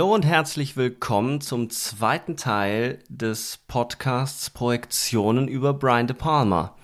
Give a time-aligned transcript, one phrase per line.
[0.00, 6.74] Hallo und herzlich willkommen zum zweiten Teil des Podcasts Projektionen über Brian De Palma.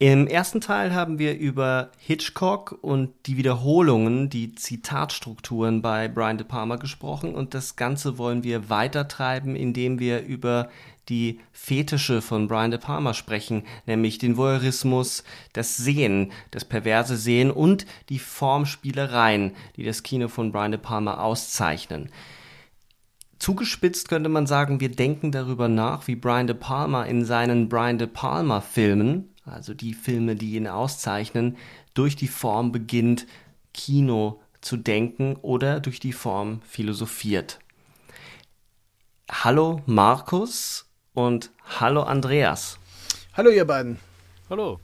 [0.00, 6.44] Im ersten Teil haben wir über Hitchcock und die Wiederholungen, die Zitatstrukturen bei Brian De
[6.44, 10.68] Palma gesprochen und das Ganze wollen wir weitertreiben, indem wir über
[11.08, 17.50] die Fetische von Brian De Palma sprechen, nämlich den Voyeurismus, das Sehen, das perverse Sehen
[17.50, 22.10] und die Formspielereien, die das Kino von Brian De Palma auszeichnen.
[23.38, 27.98] Zugespitzt könnte man sagen, wir denken darüber nach, wie Brian De Palma in seinen Brian
[27.98, 31.56] De Palma Filmen, also die Filme, die ihn auszeichnen,
[31.94, 33.26] durch die Form beginnt,
[33.72, 37.60] Kino zu denken oder durch die Form philosophiert.
[39.30, 40.85] Hallo Markus,
[41.16, 41.50] und
[41.80, 42.78] hallo Andreas.
[43.32, 43.98] Hallo ihr beiden.
[44.50, 44.78] Hallo.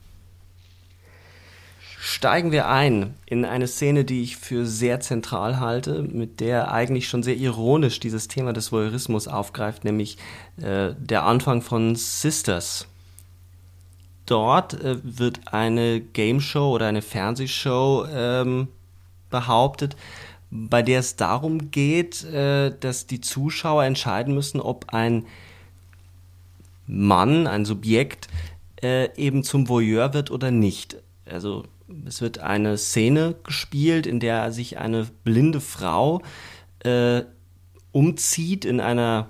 [2.00, 7.08] Steigen wir ein in eine Szene, die ich für sehr zentral halte, mit der eigentlich
[7.08, 10.16] schon sehr ironisch dieses Thema des Voyeurismus aufgreift, nämlich
[10.56, 12.89] äh, der Anfang von Sisters.
[14.24, 18.68] Dort äh, wird eine Game Show oder eine Fernsehshow ähm,
[19.28, 19.96] behauptet,
[20.51, 25.27] bei der es darum geht, äh, dass die Zuschauer entscheiden müssen, ob ein
[26.87, 28.29] Mann, ein Subjekt,
[28.83, 30.97] äh, eben zum Voyeur wird oder nicht.
[31.25, 31.65] Also
[32.07, 36.23] es wird eine Szene gespielt, in der sich eine blinde Frau
[36.81, 37.23] äh,
[37.93, 39.29] umzieht in einer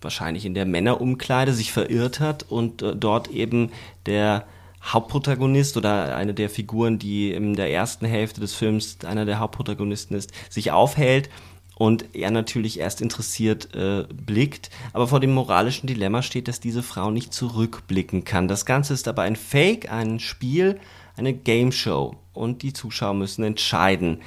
[0.00, 3.70] wahrscheinlich in der Männerumkleide sich verirrt hat und äh, dort eben
[4.06, 4.46] der
[4.82, 10.14] Hauptprotagonist oder eine der Figuren, die in der ersten Hälfte des Films einer der Hauptprotagonisten
[10.14, 11.30] ist, sich aufhält
[11.76, 16.82] und er natürlich erst interessiert äh, blickt, aber vor dem moralischen Dilemma steht, dass diese
[16.82, 18.48] Frau nicht zurückblicken kann.
[18.48, 20.78] Das Ganze ist aber ein Fake, ein Spiel,
[21.16, 24.22] eine Game Show und die Zuschauer müssen entscheiden,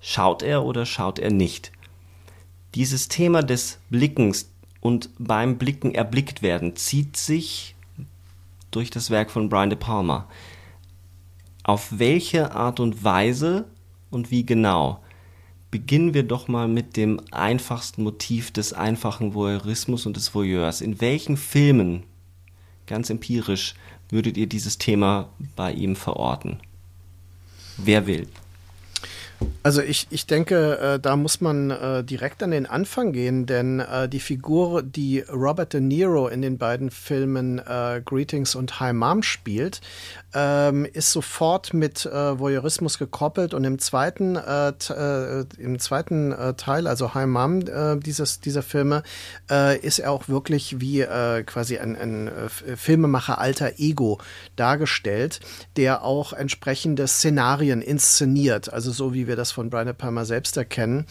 [0.00, 1.72] schaut er oder schaut er nicht.
[2.74, 7.74] Dieses Thema des Blickens und beim Blicken erblickt werden zieht sich
[8.70, 10.28] durch das Werk von Brian De Palma.
[11.62, 13.66] Auf welche Art und Weise
[14.10, 15.00] und wie genau?
[15.72, 20.82] Beginnen wir doch mal mit dem einfachsten Motiv des einfachen Voyeurismus und des Voyeurs.
[20.82, 22.04] In welchen Filmen,
[22.86, 23.74] ganz empirisch,
[24.10, 26.60] würdet ihr dieses Thema bei ihm verorten?
[27.78, 28.28] Wer will?
[29.62, 33.80] Also ich, ich denke, äh, da muss man äh, direkt an den Anfang gehen, denn
[33.80, 38.92] äh, die Figur, die Robert De Niro in den beiden Filmen äh, Greetings und Hi
[38.92, 39.80] Mom spielt,
[40.34, 44.72] ähm, ist sofort mit äh, Voyeurismus gekoppelt und im zweiten, äh,
[45.58, 47.60] im zweiten Teil, also Hi Mom
[48.00, 49.02] dieses, dieser Filme,
[49.82, 51.04] ist er auch wirklich wie
[51.46, 54.18] quasi ein, ein Filmemacher alter Ego
[54.56, 55.40] dargestellt,
[55.76, 60.56] der auch entsprechende Szenarien inszeniert, also so wie wir das von Brian De Palma selbst
[60.56, 61.06] erkennen.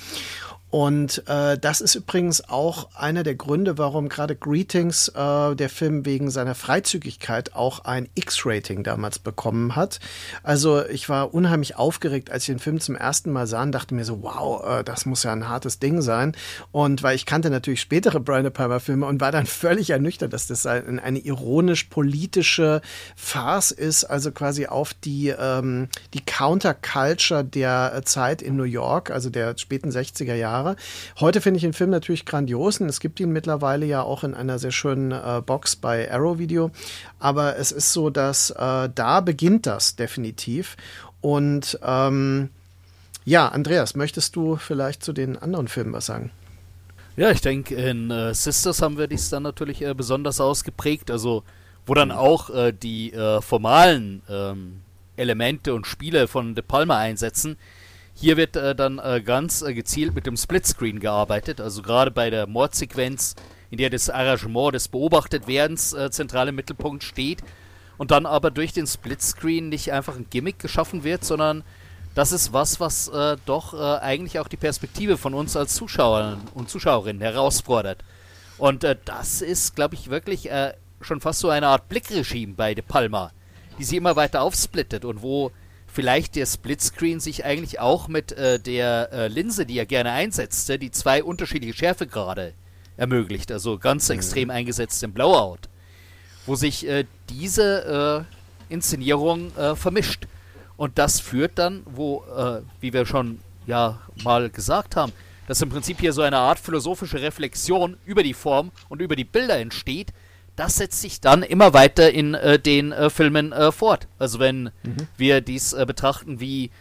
[0.71, 6.05] Und äh, das ist übrigens auch einer der Gründe, warum gerade Greetings, äh, der Film
[6.05, 9.99] wegen seiner Freizügigkeit, auch ein X-Rating damals bekommen hat.
[10.43, 13.93] Also ich war unheimlich aufgeregt, als ich den Film zum ersten Mal sah und dachte
[13.93, 16.37] mir so, wow, äh, das muss ja ein hartes Ding sein.
[16.71, 20.31] Und weil ich kannte natürlich spätere Brian De Palma Filme und war dann völlig ernüchtert,
[20.31, 22.81] dass das ein, eine ironisch-politische
[23.17, 29.29] Farce ist, also quasi auf die, ähm, die Counterculture der Zeit in New York, also
[29.29, 30.75] der späten 60er Jahre Jahre.
[31.19, 34.33] Heute finde ich den Film natürlich grandios und es gibt ihn mittlerweile ja auch in
[34.33, 36.71] einer sehr schönen äh, Box bei Arrow Video.
[37.19, 40.77] Aber es ist so, dass äh, da beginnt das definitiv.
[41.19, 42.49] Und ähm,
[43.25, 46.31] ja, Andreas, möchtest du vielleicht zu den anderen Filmen was sagen?
[47.17, 51.43] Ja, ich denke, in äh, Sisters haben wir dies dann natürlich äh, besonders ausgeprägt, also
[51.85, 54.81] wo dann auch äh, die äh, formalen ähm,
[55.17, 57.57] Elemente und Spiele von De Palma einsetzen.
[58.21, 62.29] Hier wird äh, dann äh, ganz äh, gezielt mit dem Splitscreen gearbeitet, also gerade bei
[62.29, 63.33] der Mordsequenz,
[63.71, 67.39] in der das Arrangement des Beobachtetwerdens äh, zentral im Mittelpunkt steht
[67.97, 71.63] und dann aber durch den Splitscreen nicht einfach ein Gimmick geschaffen wird, sondern
[72.13, 76.37] das ist was, was äh, doch äh, eigentlich auch die Perspektive von uns als Zuschauer
[76.53, 78.03] und Zuschauerinnen herausfordert.
[78.59, 80.47] Und äh, das ist, glaube ich, wirklich
[81.01, 83.31] schon fast so eine Art Blickregime bei De Palma,
[83.79, 85.51] die sie immer weiter aufsplittet und wo
[85.91, 90.79] vielleicht der Splitscreen sich eigentlich auch mit äh, der äh, Linse, die er gerne einsetzte,
[90.79, 92.53] die zwei unterschiedliche Schärfegrade
[92.97, 94.15] ermöglicht, also ganz mhm.
[94.15, 95.67] extrem eingesetzt im Blowout,
[96.45, 96.87] wo sich
[97.29, 98.25] diese
[98.69, 100.27] Inszenierung vermischt.
[100.81, 105.11] Und das führt dann, wo, äh, wie wir schon ja mal gesagt haben,
[105.45, 109.23] dass im Prinzip hier so eine Art philosophische Reflexion über die Form und über die
[109.23, 110.11] Bilder entsteht.
[110.55, 114.07] Das setzt sich dann immer weiter in äh, den äh, Filmen äh, fort.
[114.19, 115.07] Also wenn mhm.
[115.17, 116.71] wir dies äh, betrachten wie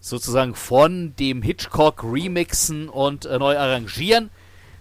[0.00, 4.30] sozusagen von dem Hitchcock remixen und äh, neu arrangieren,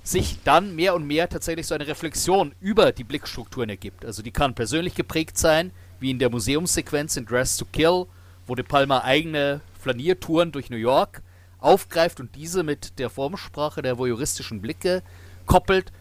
[0.03, 4.05] sich dann mehr und mehr tatsächlich so eine Reflexion über die Blickstrukturen ergibt.
[4.05, 8.05] Also die kann persönlich geprägt sein, wie in der Museumssequenz in Dress to Kill
[8.47, 11.21] wo De Palma eigene Flaniertouren durch New York
[11.59, 15.03] aufgreift und diese mit der Formsprache der voyeuristischen Blicke
[15.45, 15.91] koppelt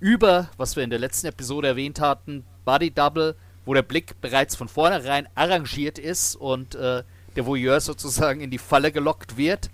[0.00, 4.54] über, was wir in der letzten Episode erwähnt hatten, Body Double, wo der Blick bereits
[4.54, 7.02] von vornherein arrangiert ist und äh,
[7.34, 9.70] der Voyeur sozusagen in die Falle gelockt wird,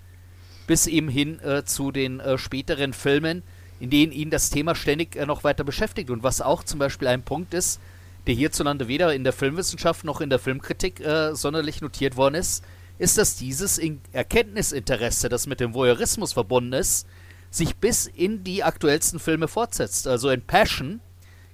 [0.67, 3.43] bis eben hin äh, zu den äh, späteren Filmen,
[3.79, 6.09] in denen ihn das Thema ständig äh, noch weiter beschäftigt.
[6.09, 7.79] Und was auch zum Beispiel ein Punkt ist,
[8.27, 12.63] der hierzulande weder in der Filmwissenschaft noch in der Filmkritik äh, sonderlich notiert worden ist,
[12.97, 17.07] ist, dass dieses in Erkenntnisinteresse, das mit dem Voyeurismus verbunden ist,
[17.53, 20.07] sich bis in die aktuellsten Filme fortsetzt.
[20.07, 21.01] Also in Passion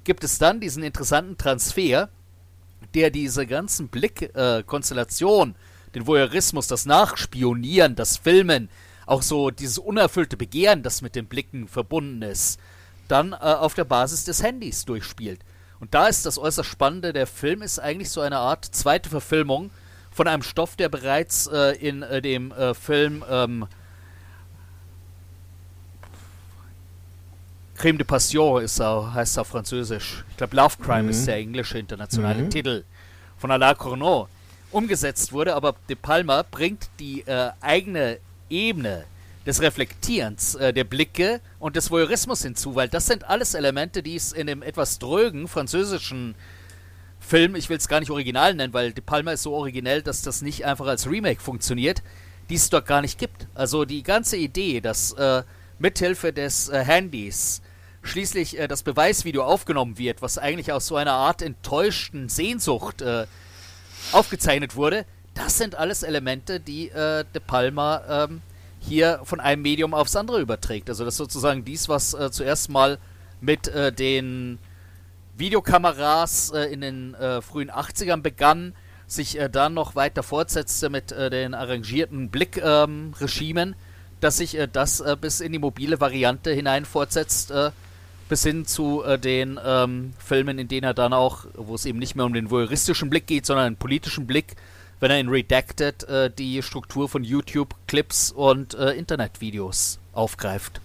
[0.05, 2.09] gibt es dann diesen interessanten Transfer,
[2.93, 8.69] der diese ganzen Blickkonstellationen, äh, den Voyeurismus, das Nachspionieren, das Filmen,
[9.05, 12.59] auch so dieses unerfüllte Begehren, das mit den Blicken verbunden ist,
[13.07, 15.41] dann äh, auf der Basis des Handys durchspielt.
[15.81, 19.71] Und da ist das äußerst Spannende, der Film ist eigentlich so eine Art zweite Verfilmung
[20.11, 23.67] von einem Stoff, der bereits äh, in äh, dem äh, Film ähm,
[27.79, 30.25] Crime de Passion ist er, heißt auf Französisch.
[30.31, 31.09] Ich glaube, Love Crime mhm.
[31.11, 32.49] ist der englische internationale mhm.
[32.49, 32.83] Titel
[33.37, 34.27] von Alain Corneau
[34.71, 39.05] umgesetzt wurde, aber De Palma bringt die äh, eigene Ebene
[39.45, 44.17] des Reflektierens äh, der Blicke und des Voyeurismus hinzu, weil das sind alles Elemente, die
[44.17, 46.35] es in dem etwas drögen französischen
[47.21, 50.21] Film, ich will es gar nicht original nennen, weil De Palma ist so originell, dass
[50.21, 52.03] das nicht einfach als Remake funktioniert,
[52.49, 53.47] die es dort gar nicht gibt.
[53.55, 55.43] Also die ganze Idee, dass äh,
[55.79, 57.61] mithilfe des äh, Handys
[58.09, 63.25] schließlich äh, das Beweisvideo aufgenommen wird, was eigentlich aus so einer Art enttäuschten Sehnsucht äh,
[64.11, 68.41] aufgezeichnet wurde, das sind alles Elemente, die äh, De Palma ähm,
[68.79, 70.89] hier von einem Medium aufs andere überträgt.
[70.89, 72.97] Also das ist sozusagen dies, was äh, zuerst mal
[73.41, 74.59] mit äh, den
[75.37, 78.73] Videokameras äh, in den äh, frühen 80ern begann,
[79.07, 83.75] sich äh, dann noch weiter fortsetzte mit äh, den arrangierten Blickregimen,
[84.19, 87.53] dass sich das bis in die mobile Variante hinein fortsetzt,
[88.29, 92.15] bis hin zu den ähm, Filmen, in denen er dann auch, wo es eben nicht
[92.15, 94.55] mehr um den voyeuristischen Blick geht, sondern einen politischen Blick,
[94.99, 100.81] wenn er in Redacted äh, die Struktur von YouTube-Clips und äh, Internetvideos aufgreift.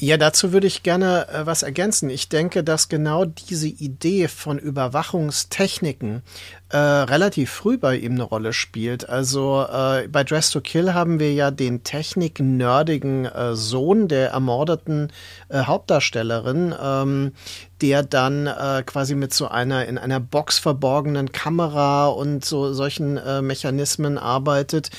[0.00, 2.08] Ja, dazu würde ich gerne äh, was ergänzen.
[2.08, 6.22] Ich denke, dass genau diese Idee von Überwachungstechniken
[6.70, 9.08] äh, relativ früh bei ihm eine Rolle spielt.
[9.08, 15.10] Also äh, bei Dress to Kill haben wir ja den techniknerdigen äh, Sohn der ermordeten
[15.48, 17.32] äh, Hauptdarstellerin, ähm,
[17.80, 23.16] der dann äh, quasi mit so einer in einer Box verborgenen Kamera und so solchen
[23.16, 24.90] äh, Mechanismen arbeitet.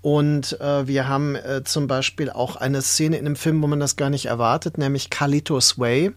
[0.00, 3.78] Und äh, wir haben äh, zum Beispiel auch eine Szene in einem Film, wo man
[3.78, 6.12] das gar nicht erwartet, nämlich Carlitos Way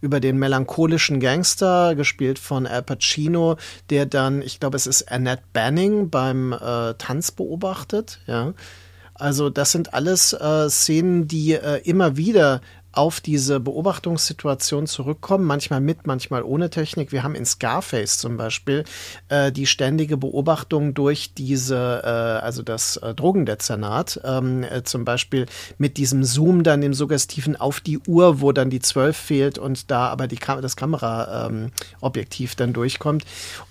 [0.00, 3.56] über den melancholischen Gangster, gespielt von Al Pacino,
[3.90, 8.20] der dann, ich glaube, es ist Annette Banning beim äh, Tanz beobachtet.
[8.26, 8.54] Ja.
[9.14, 15.80] Also das sind alles äh, Szenen, die äh, immer wieder auf diese Beobachtungssituation zurückkommen, manchmal
[15.80, 17.12] mit, manchmal ohne Technik.
[17.12, 18.84] Wir haben in Scarface zum Beispiel
[19.28, 22.08] äh, die ständige Beobachtung durch diese, äh,
[22.44, 25.46] also das äh, Drogendezernat, ähm, äh, zum Beispiel
[25.78, 29.90] mit diesem Zoom dann im Suggestiven auf die Uhr, wo dann die 12 fehlt und
[29.90, 33.24] da aber die Kam das Kameraobjektiv ähm, dann durchkommt.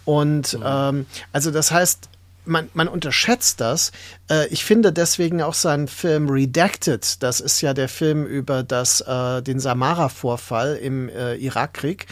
[0.05, 0.63] Und mhm.
[0.65, 2.09] ähm, also das heißt,
[2.50, 3.91] man, man unterschätzt das.
[4.29, 9.01] Äh, ich finde deswegen auch seinen Film Redacted, das ist ja der Film über das,
[9.01, 12.08] äh, den Samara-Vorfall im äh, Irakkrieg.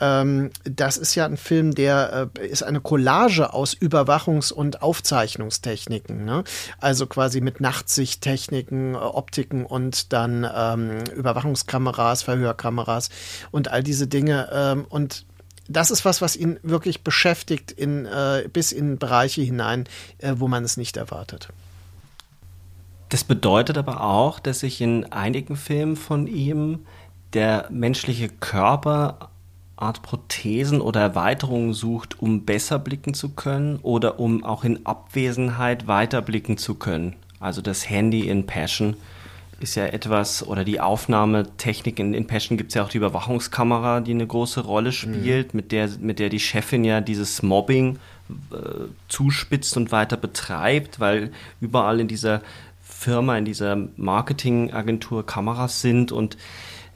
[0.00, 6.24] Ähm, das ist ja ein Film, der äh, ist eine Collage aus Überwachungs- und Aufzeichnungstechniken.
[6.24, 6.44] Ne?
[6.78, 13.10] Also quasi mit Nachtsichttechniken, äh, Optiken und dann ähm, Überwachungskameras, Verhörkameras
[13.50, 14.48] und all diese Dinge.
[14.52, 15.26] Ähm, und
[15.70, 19.84] das ist was, was ihn wirklich beschäftigt in, äh, bis in Bereiche hinein,
[20.18, 21.48] äh, wo man es nicht erwartet.
[23.08, 26.80] Das bedeutet aber auch, dass sich in einigen Filmen von ihm
[27.32, 29.30] der menschliche Körper
[29.76, 35.86] Art Prothesen oder Erweiterungen sucht, um besser blicken zu können oder um auch in Abwesenheit
[35.86, 37.16] weiter blicken zu können.
[37.40, 38.96] Also das Handy in Passion
[39.60, 44.00] ist ja etwas, oder die Aufnahmetechnik in, in Passion gibt es ja auch die Überwachungskamera,
[44.00, 45.58] die eine große Rolle spielt, mhm.
[45.58, 47.98] mit, der, mit der die Chefin ja dieses Mobbing
[48.52, 48.56] äh,
[49.08, 52.42] zuspitzt und weiter betreibt, weil überall in dieser
[52.82, 56.36] Firma, in dieser Marketingagentur Kameras sind und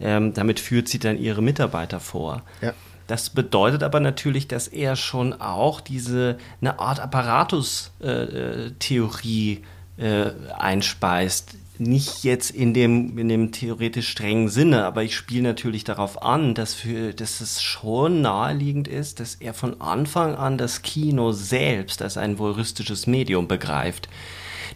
[0.00, 2.42] ähm, damit führt sie dann ihre Mitarbeiter vor.
[2.61, 2.75] Ja.
[3.06, 9.61] Das bedeutet aber natürlich, dass er schon auch diese eine Art Apparatus-Theorie äh,
[9.97, 15.83] äh, einspeist, nicht jetzt in dem, in dem theoretisch strengen Sinne, aber ich spiele natürlich
[15.85, 20.83] darauf an, dass, für, dass es schon naheliegend ist, dass er von Anfang an das
[20.83, 24.09] Kino selbst als ein voyeuristisches Medium begreift.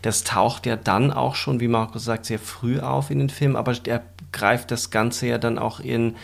[0.02, 3.54] Das taucht ja dann auch schon, wie Markus sagt, sehr früh auf in den Film,
[3.56, 4.02] aber er
[4.32, 6.16] greift das Ganze ja dann auch in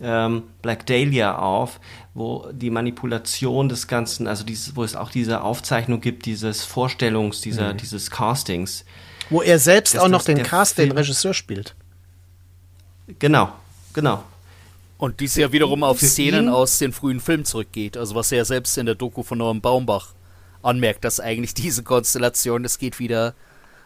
[0.00, 1.78] ähm, Black Dahlia auf,
[2.14, 7.40] wo die Manipulation des Ganzen, also dieses, wo es auch diese Aufzeichnung gibt, dieses Vorstellungs,
[7.40, 7.76] dieser, mhm.
[7.78, 8.84] dieses Castings,
[9.32, 11.74] wo er selbst auch noch den Cast, Film den Regisseur spielt.
[13.18, 13.52] Genau,
[13.92, 14.24] genau.
[14.98, 17.96] Und dies ja wiederum auf Szenen aus den frühen Filmen zurückgeht.
[17.96, 20.14] Also was er ja selbst in der Doku von Norman Baumbach
[20.62, 23.34] anmerkt, dass eigentlich diese Konstellation, das geht wieder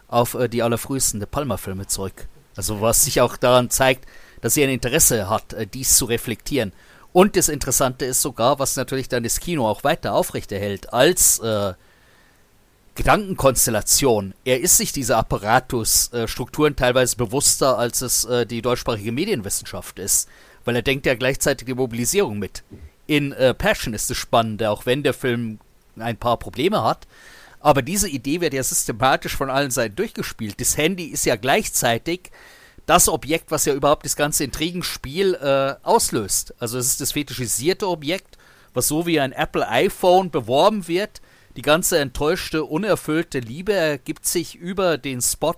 [0.08, 2.28] auf äh, die allerfrühesten De Palma-Filme zurück.
[2.54, 4.04] Also was sich auch daran zeigt,
[4.42, 6.72] dass er ein Interesse hat, äh, dies zu reflektieren.
[7.12, 11.72] Und das Interessante ist sogar, was natürlich dann das Kino auch weiter aufrechterhält, als äh,
[12.96, 14.34] Gedankenkonstellation.
[14.44, 20.28] Er ist sich dieser Apparatusstrukturen äh, teilweise bewusster, als es äh, die deutschsprachige Medienwissenschaft ist,
[20.64, 22.64] weil er denkt ja gleichzeitig die Mobilisierung mit.
[23.06, 25.60] In äh, Passion ist es spannend, auch wenn der Film
[25.96, 27.06] ein paar Probleme hat.
[27.60, 30.60] Aber diese Idee wird ja systematisch von allen Seiten durchgespielt.
[30.60, 32.30] Das Handy ist ja gleichzeitig
[32.86, 36.54] das Objekt, was ja überhaupt das ganze Intrigenspiel äh, auslöst.
[36.58, 38.38] Also es ist das fetischisierte Objekt,
[38.72, 41.20] was so wie ein Apple iPhone beworben wird,
[41.56, 45.54] die ganze enttäuschte, unerfüllte Liebe ergibt sich über den Spot,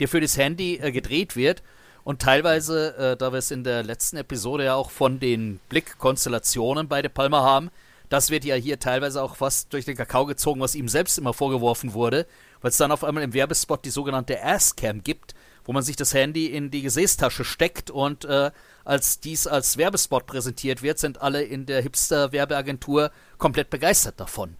[0.00, 1.62] der für das Handy äh, gedreht wird.
[2.02, 6.88] Und teilweise, äh, da wir es in der letzten Episode ja auch von den Blickkonstellationen
[6.88, 7.70] bei De Palma haben,
[8.08, 11.32] das wird ja hier teilweise auch fast durch den Kakao gezogen, was ihm selbst immer
[11.32, 12.26] vorgeworfen wurde,
[12.60, 15.34] weil es dann auf einmal im Werbespot die sogenannte Asscam gibt,
[15.64, 18.52] wo man sich das Handy in die Gesäßtasche steckt und äh,
[18.84, 24.56] als dies als Werbespot präsentiert wird, sind alle in der Hipster-Werbeagentur komplett begeistert davon.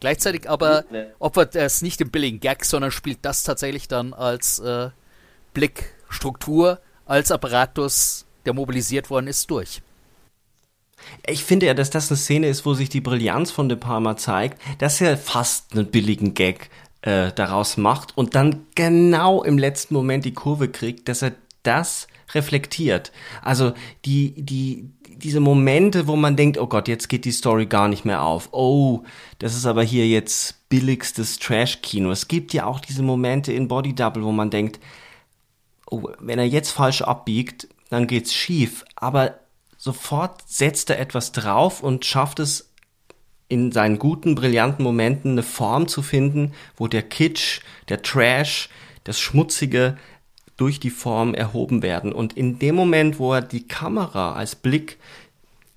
[0.00, 0.84] Gleichzeitig aber
[1.18, 4.90] opfert er es nicht im billigen Gag, sondern spielt das tatsächlich dann als äh,
[5.54, 9.82] Blickstruktur, als Apparatus, der mobilisiert worden ist, durch.
[11.26, 14.16] Ich finde ja, dass das eine Szene ist, wo sich die Brillanz von De Palma
[14.16, 16.70] zeigt, dass er fast einen billigen Gag
[17.02, 22.08] äh, daraus macht und dann genau im letzten Moment die Kurve kriegt, dass er das
[22.34, 23.12] reflektiert.
[23.42, 23.72] Also
[24.04, 24.90] die, die,
[25.22, 28.48] diese Momente, wo man denkt, oh Gott, jetzt geht die Story gar nicht mehr auf.
[28.52, 29.02] Oh,
[29.38, 32.10] das ist aber hier jetzt billigstes Trash-Kino.
[32.10, 34.78] Es gibt ja auch diese Momente in Body Double, wo man denkt,
[35.90, 38.84] oh, wenn er jetzt falsch abbiegt, dann geht's schief.
[38.94, 39.34] Aber
[39.76, 42.70] sofort setzt er etwas drauf und schafft es
[43.48, 48.68] in seinen guten, brillanten Momenten eine Form zu finden, wo der Kitsch, der Trash,
[49.04, 49.96] das Schmutzige
[50.58, 52.12] durch die Form erhoben werden.
[52.12, 54.98] Und in dem Moment, wo er die Kamera als Blick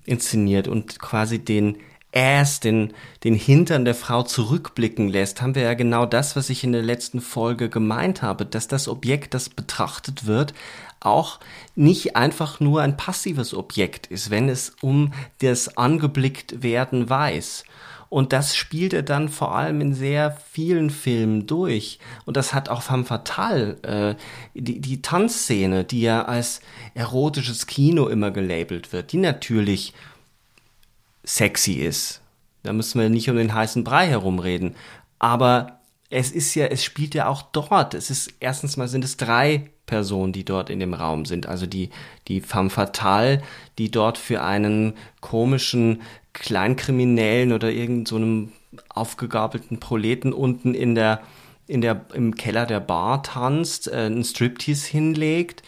[0.05, 1.77] inszeniert und quasi den
[2.13, 6.63] Ass, den, den Hintern der Frau zurückblicken lässt, haben wir ja genau das, was ich
[6.65, 10.53] in der letzten Folge gemeint habe, dass das Objekt, das betrachtet wird,
[10.99, 11.39] auch
[11.75, 17.63] nicht einfach nur ein passives Objekt ist, wenn es um das angeblickt werden weiß.
[18.11, 21.97] Und das spielt er dann vor allem in sehr vielen Filmen durch.
[22.25, 24.15] Und das hat auch Femme Fatale, äh,
[24.53, 26.59] die, die Tanzszene, die ja als
[26.93, 29.93] erotisches Kino immer gelabelt wird, die natürlich
[31.23, 32.19] sexy ist.
[32.63, 34.75] Da müssen wir nicht um den heißen Brei herumreden.
[35.17, 37.93] Aber es ist ja, es spielt ja auch dort.
[37.93, 41.47] Es ist erstens mal sind es drei Personen, die dort in dem Raum sind.
[41.47, 41.91] Also die,
[42.27, 43.41] die femme fatale,
[43.77, 46.01] die dort für einen komischen
[46.33, 51.21] Kleinkriminellen oder irgendeinem so aufgegabelten Proleten unten in der,
[51.67, 55.63] in der, im Keller der Bar tanzt, äh, einen Striptease hinlegt,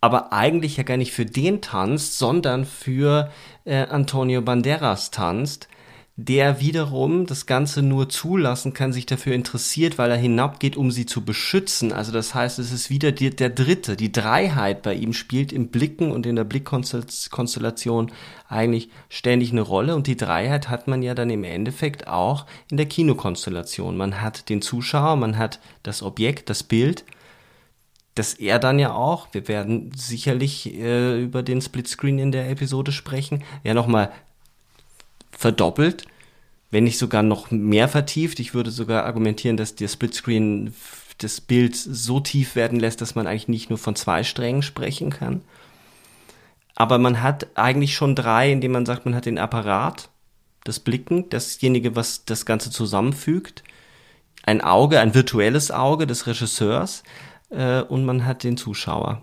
[0.00, 3.30] aber eigentlich ja gar nicht für den tanzt, sondern für
[3.64, 5.68] äh, Antonio Banderas tanzt
[6.16, 11.06] der wiederum das Ganze nur zulassen kann, sich dafür interessiert, weil er hinabgeht, um sie
[11.06, 11.90] zu beschützen.
[11.90, 13.96] Also das heißt, es ist wieder die, der Dritte.
[13.96, 18.12] Die Dreiheit bei ihm spielt im Blicken und in der Blickkonstellation
[18.46, 19.96] eigentlich ständig eine Rolle.
[19.96, 23.96] Und die Dreiheit hat man ja dann im Endeffekt auch in der Kinokonstellation.
[23.96, 27.04] Man hat den Zuschauer, man hat das Objekt, das Bild,
[28.14, 32.92] das er dann ja auch, wir werden sicherlich äh, über den Splitscreen in der Episode
[32.92, 34.12] sprechen, ja nochmal
[35.36, 36.04] verdoppelt,
[36.70, 38.40] wenn nicht sogar noch mehr vertieft.
[38.40, 40.74] Ich würde sogar argumentieren, dass der Splitscreen
[41.18, 45.10] das Bild so tief werden lässt, dass man eigentlich nicht nur von zwei Strängen sprechen
[45.10, 45.42] kann.
[46.74, 50.08] Aber man hat eigentlich schon drei, indem man sagt, man hat den Apparat,
[50.64, 53.62] das Blicken, dasjenige, was das Ganze zusammenfügt,
[54.44, 57.02] ein Auge, ein virtuelles Auge des Regisseurs
[57.50, 59.22] äh, und man hat den Zuschauer.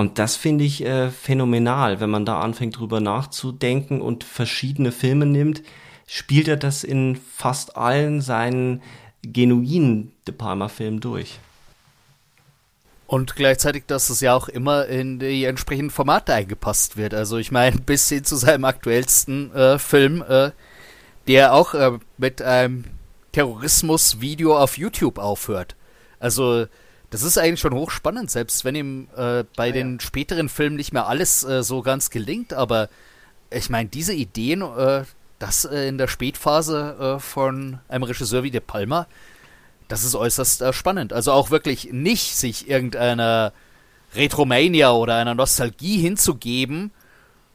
[0.00, 5.26] Und das finde ich äh, phänomenal, wenn man da anfängt drüber nachzudenken und verschiedene Filme
[5.26, 5.62] nimmt,
[6.06, 8.80] spielt er das in fast allen seinen
[9.20, 11.38] genuinen De Palma-Filmen durch.
[13.06, 17.12] Und gleichzeitig, dass es ja auch immer in die entsprechenden Formate eingepasst wird.
[17.12, 20.52] Also ich meine, bis hin zu seinem aktuellsten äh, Film, äh,
[21.26, 22.84] der auch äh, mit einem
[23.32, 25.76] Terrorismus-Video auf YouTube aufhört.
[26.18, 26.68] Also
[27.10, 30.00] das ist eigentlich schon hochspannend, selbst wenn ihm äh, bei ja, den ja.
[30.00, 32.52] späteren Filmen nicht mehr alles äh, so ganz gelingt.
[32.52, 32.88] Aber
[33.50, 35.02] ich meine, diese Ideen, äh,
[35.40, 39.08] das äh, in der Spätphase äh, von einem Regisseur wie De Palma,
[39.88, 41.12] das ist äußerst äh, spannend.
[41.12, 43.52] Also auch wirklich nicht sich irgendeiner
[44.14, 46.92] Retromania oder einer Nostalgie hinzugeben,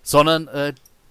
[0.03, 0.47] sondern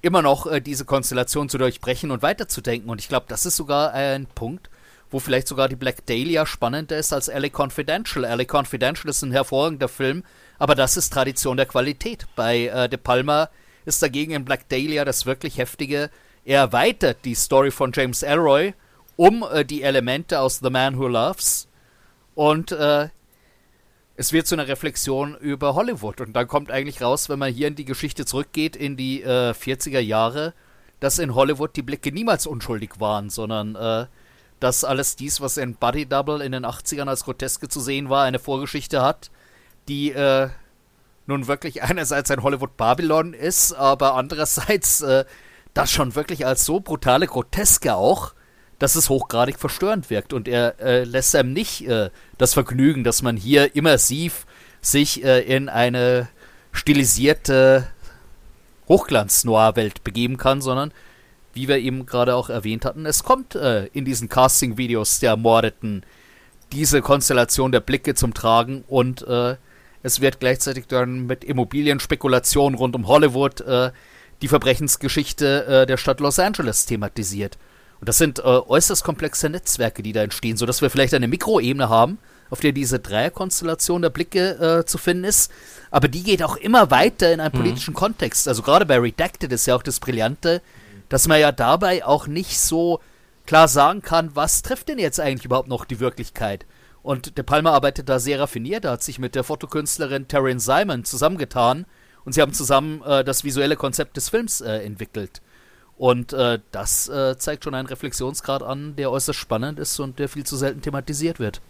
[0.00, 2.88] immer noch diese Konstellation zu durchbrechen und weiterzudenken.
[2.88, 4.70] Und ich glaube, das ist sogar ein Punkt,
[5.14, 8.24] wo vielleicht sogar die Black Dahlia spannender ist als LA Confidential.
[8.24, 10.24] LA Confidential ist ein hervorragender Film,
[10.58, 12.26] aber das ist Tradition der Qualität.
[12.34, 13.48] Bei äh, De Palma
[13.84, 16.10] ist dagegen in Black Dahlia das wirklich heftige.
[16.44, 18.74] Er erweitert die Story von James Elroy
[19.14, 21.68] um äh, die Elemente aus The Man Who Loves
[22.34, 23.08] und äh,
[24.16, 26.22] es wird zu einer Reflexion über Hollywood.
[26.22, 29.52] Und dann kommt eigentlich raus, wenn man hier in die Geschichte zurückgeht, in die äh,
[29.52, 30.54] 40er Jahre,
[30.98, 34.06] dass in Hollywood die Blicke niemals unschuldig waren, sondern äh,
[34.64, 38.24] dass alles dies, was in Buddy Double in den 80ern als Groteske zu sehen war,
[38.24, 39.30] eine Vorgeschichte hat,
[39.88, 40.48] die äh,
[41.26, 45.26] nun wirklich einerseits ein Hollywood Babylon ist, aber andererseits äh,
[45.74, 48.32] das schon wirklich als so brutale Groteske auch,
[48.78, 50.32] dass es hochgradig verstörend wirkt.
[50.32, 54.46] Und er äh, lässt einem nicht äh, das Vergnügen, dass man hier immersiv
[54.80, 56.26] sich äh, in eine
[56.72, 57.86] stilisierte
[58.88, 60.90] Hochglanz-Noir-Welt begeben kann, sondern
[61.54, 66.04] wie wir eben gerade auch erwähnt hatten, es kommt äh, in diesen Casting-Videos der Ermordeten
[66.72, 69.56] diese Konstellation der Blicke zum Tragen und äh,
[70.02, 73.90] es wird gleichzeitig dann mit Immobilienspekulationen rund um Hollywood äh,
[74.42, 77.56] die Verbrechensgeschichte äh, der Stadt Los Angeles thematisiert.
[78.00, 81.88] Und das sind äh, äußerst komplexe Netzwerke, die da entstehen, sodass wir vielleicht eine Mikroebene
[81.88, 82.18] haben,
[82.50, 85.50] auf der diese Dreierkonstellation der Blicke äh, zu finden ist.
[85.90, 87.58] Aber die geht auch immer weiter in einen mhm.
[87.62, 87.94] politischen.
[87.94, 88.46] Kontext.
[88.46, 90.60] Also gerade bei Redacted ist ja auch das Brillante,
[91.08, 93.00] dass man ja dabei auch nicht so
[93.46, 96.66] klar sagen kann, was trifft denn jetzt eigentlich überhaupt noch die Wirklichkeit.
[97.02, 101.04] Und De Palma arbeitet da sehr raffiniert, er hat sich mit der Fotokünstlerin Taryn Simon
[101.04, 101.84] zusammengetan
[102.24, 105.42] und sie haben zusammen äh, das visuelle Konzept des Films äh, entwickelt.
[105.96, 110.28] Und äh, das äh, zeigt schon einen Reflexionsgrad an, der äußerst spannend ist und der
[110.28, 111.60] viel zu selten thematisiert wird.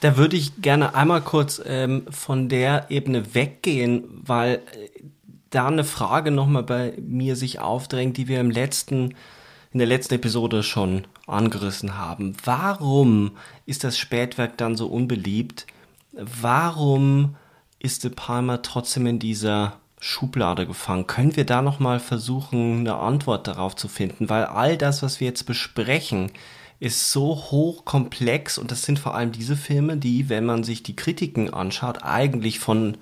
[0.00, 4.60] Da würde ich gerne einmal kurz ähm, von der Ebene weggehen, weil äh,
[5.54, 9.14] da eine Frage nochmal bei mir sich aufdrängt, die wir im letzten,
[9.72, 12.36] in der letzten Episode schon angerissen haben.
[12.44, 13.32] Warum
[13.66, 15.66] ist das Spätwerk dann so unbeliebt?
[16.12, 17.36] Warum
[17.78, 21.06] ist De Palma trotzdem in dieser Schublade gefangen?
[21.06, 24.28] Können wir da nochmal versuchen, eine Antwort darauf zu finden?
[24.28, 26.30] Weil all das, was wir jetzt besprechen,
[26.80, 30.96] ist so hochkomplex und das sind vor allem diese Filme, die, wenn man sich die
[30.96, 32.96] Kritiken anschaut, eigentlich von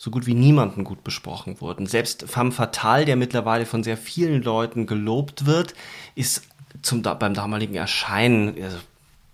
[0.00, 1.84] so gut wie niemanden gut besprochen wurden.
[1.84, 5.74] Selbst Femme Fatale, der mittlerweile von sehr vielen Leuten gelobt wird,
[6.14, 6.44] ist
[6.80, 8.78] zum, beim damaligen Erscheinen also,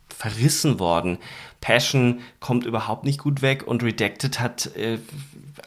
[0.08, 1.18] verrissen worden.
[1.60, 4.98] Passion kommt überhaupt nicht gut weg und Redacted hat äh,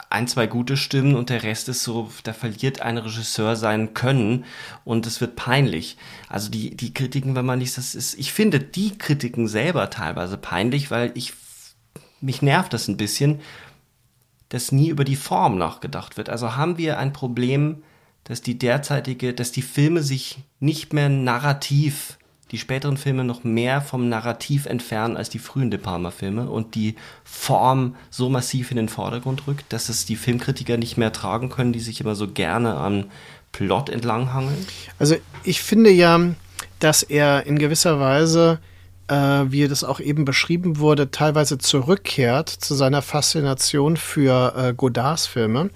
[0.09, 4.43] ein, zwei gute Stimmen und der Rest ist so, da verliert ein Regisseur sein Können
[4.83, 5.95] und es wird peinlich.
[6.27, 10.35] Also die, die Kritiken, wenn man nicht, das ist, ich finde die Kritiken selber teilweise
[10.35, 11.31] peinlich, weil ich,
[12.19, 13.39] mich nervt das ein bisschen,
[14.49, 16.29] dass nie über die Form nachgedacht wird.
[16.29, 17.83] Also haben wir ein Problem
[18.29, 22.19] dass die derzeitige, dass die Filme sich nicht mehr narrativ,
[22.51, 26.95] die späteren Filme noch mehr vom Narrativ entfernen als die frühen De Palma-Filme und die
[27.23, 31.73] Form so massiv in den Vordergrund rückt, dass es die Filmkritiker nicht mehr tragen können,
[31.73, 33.05] die sich immer so gerne am
[33.51, 34.67] Plot entlanghangeln?
[34.99, 36.19] Also ich finde ja,
[36.79, 38.59] dass er in gewisser Weise
[39.09, 45.69] wie das auch eben beschrieben wurde, teilweise zurückkehrt zu seiner Faszination für äh, Godards Filme.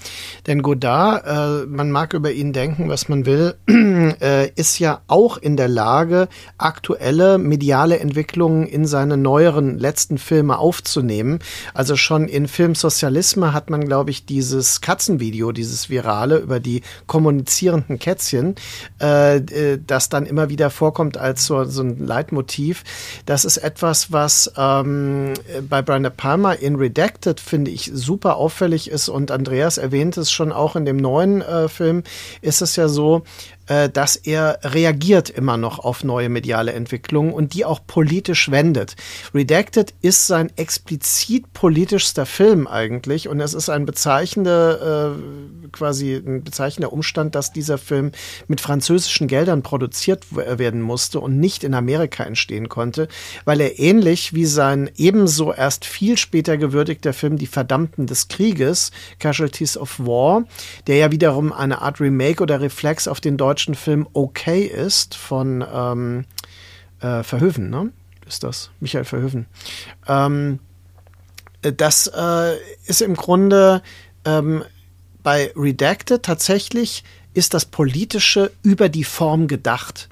[0.47, 3.55] Denn Godard, äh, man mag über ihn denken, was man will,
[4.21, 10.57] äh, ist ja auch in der Lage, aktuelle mediale Entwicklungen in seine neueren letzten Filme
[10.57, 11.39] aufzunehmen.
[11.73, 16.81] Also schon in Film Sozialisme hat man, glaube ich, dieses Katzenvideo, dieses Virale über die
[17.07, 18.55] kommunizierenden Kätzchen,
[19.01, 22.83] äh, äh, das dann immer wieder vorkommt als so, so ein Leitmotiv.
[23.25, 25.33] Das ist etwas, was ähm,
[25.69, 29.07] bei Brian De Palma in Redacted, finde ich, super auffällig ist.
[29.07, 32.03] Und Andreas erwähnt es schon auch in dem neuen äh, Film,
[32.41, 33.23] ist es ja so,
[33.67, 38.95] äh, dass er reagiert immer noch auf neue mediale Entwicklungen und die auch politisch wendet.
[39.33, 46.43] Redacted ist sein explizit politischster Film eigentlich und es ist ein bezeichnender, äh, quasi ein
[46.43, 48.11] bezeichnender Umstand, dass dieser Film
[48.47, 53.07] mit französischen Geldern produziert werden musste und nicht in Amerika entstehen konnte,
[53.45, 58.91] weil er ähnlich wie sein ebenso erst viel später gewürdigter Film Die Verdammten des Krieges,
[59.19, 60.43] Casualties of War,
[60.87, 65.13] der ja wiederum eine Art Remake oder Reflex auf den deutschen deutschen Film Okay ist
[65.13, 66.25] von ähm,
[67.01, 67.91] äh, Verhöven, ne?
[68.27, 68.71] Ist das?
[68.79, 69.45] Michael Verhöven.
[70.07, 70.57] Ähm,
[71.61, 73.83] das äh, ist im Grunde
[74.25, 74.63] ähm,
[75.21, 77.03] bei Redacted tatsächlich
[77.35, 80.09] ist das Politische über die Form gedacht.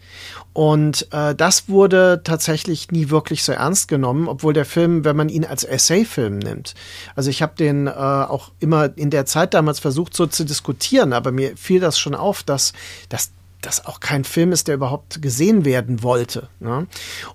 [0.53, 5.29] Und äh, das wurde tatsächlich nie wirklich so ernst genommen, obwohl der Film, wenn man
[5.29, 6.75] ihn als Essay-Film nimmt,
[7.15, 11.13] also ich habe den äh, auch immer in der Zeit damals versucht so zu diskutieren,
[11.13, 12.73] aber mir fiel das schon auf, dass,
[13.07, 16.49] dass das auch kein Film ist, der überhaupt gesehen werden wollte.
[16.59, 16.87] Ne?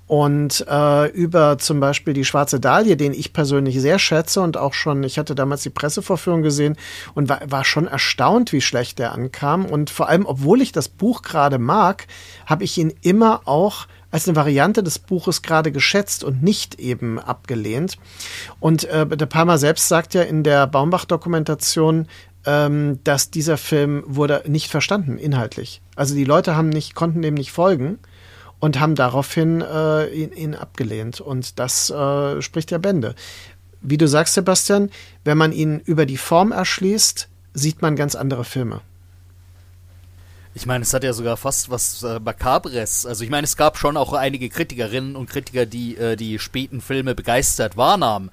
[0.06, 4.74] Und äh, über zum Beispiel die Schwarze Dahlia, den ich persönlich sehr schätze und auch
[4.74, 6.76] schon, ich hatte damals die Pressevorführung gesehen
[7.14, 9.64] und war, war schon erstaunt, wie schlecht der ankam.
[9.64, 12.06] Und vor allem, obwohl ich das Buch gerade mag,
[12.44, 17.18] habe ich ihn immer auch als eine Variante des Buches gerade geschätzt und nicht eben
[17.18, 17.98] abgelehnt.
[18.60, 22.06] Und äh, der Palmer selbst sagt ja in der Baumbach-Dokumentation,
[22.46, 25.82] ähm, dass dieser Film wurde nicht verstanden inhaltlich.
[25.96, 27.98] Also die Leute haben nicht, konnten dem nicht folgen
[28.60, 31.20] und haben daraufhin äh, ihn, ihn, abgelehnt.
[31.20, 33.14] Und das äh, spricht ja Bände.
[33.82, 34.90] Wie du sagst, Sebastian,
[35.24, 38.80] wenn man ihn über die Form erschließt, sieht man ganz andere Filme.
[40.54, 43.04] Ich meine, es hat ja sogar fast was äh, Makabres.
[43.04, 46.80] Also ich meine, es gab schon auch einige Kritikerinnen und Kritiker, die äh, die späten
[46.80, 48.30] Filme begeistert wahrnahmen.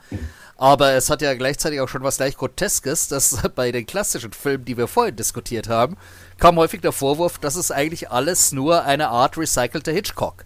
[0.57, 4.65] Aber es hat ja gleichzeitig auch schon was leicht Groteskes, dass bei den klassischen Filmen,
[4.65, 5.97] die wir vorhin diskutiert haben,
[6.37, 10.45] kam häufig der Vorwurf, dass es eigentlich alles nur eine Art recycelter Hitchcock.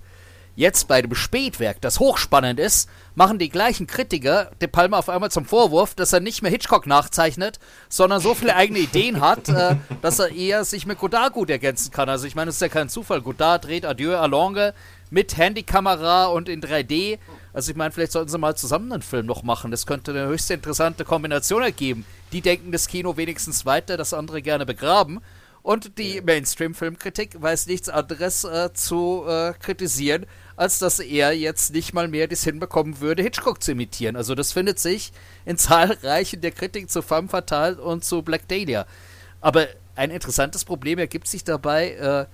[0.57, 5.29] Jetzt bei dem Spätwerk, das hochspannend ist, machen die gleichen Kritiker De Palma auf einmal
[5.29, 9.75] zum Vorwurf, dass er nicht mehr Hitchcock nachzeichnet, sondern so viele eigene Ideen hat, äh,
[10.01, 12.09] dass er eher sich mit Godard gut ergänzen kann.
[12.09, 13.21] Also ich meine, es ist ja kein Zufall.
[13.21, 14.73] Godard dreht Adieu à Longue
[15.11, 17.19] mit Handykamera und in 3D.
[17.57, 19.71] Also ich meine, vielleicht sollten sie mal zusammen einen Film noch machen.
[19.71, 22.05] Das könnte eine höchst interessante Kombination ergeben.
[22.31, 25.21] Die denken das Kino wenigstens weiter, das andere gerne begraben.
[25.63, 31.95] Und die Mainstream-Filmkritik weiß nichts anderes äh, zu äh, kritisieren, als dass er jetzt nicht
[31.95, 34.17] mal mehr das hinbekommen würde, Hitchcock zu imitieren.
[34.17, 35.11] Also das findet sich
[35.43, 38.85] in zahlreichen der Kritik zu Femme Fatale und zu Black Dahlia.
[39.41, 39.65] Aber
[39.95, 42.25] ein interessantes Problem ergibt sich dabei, äh,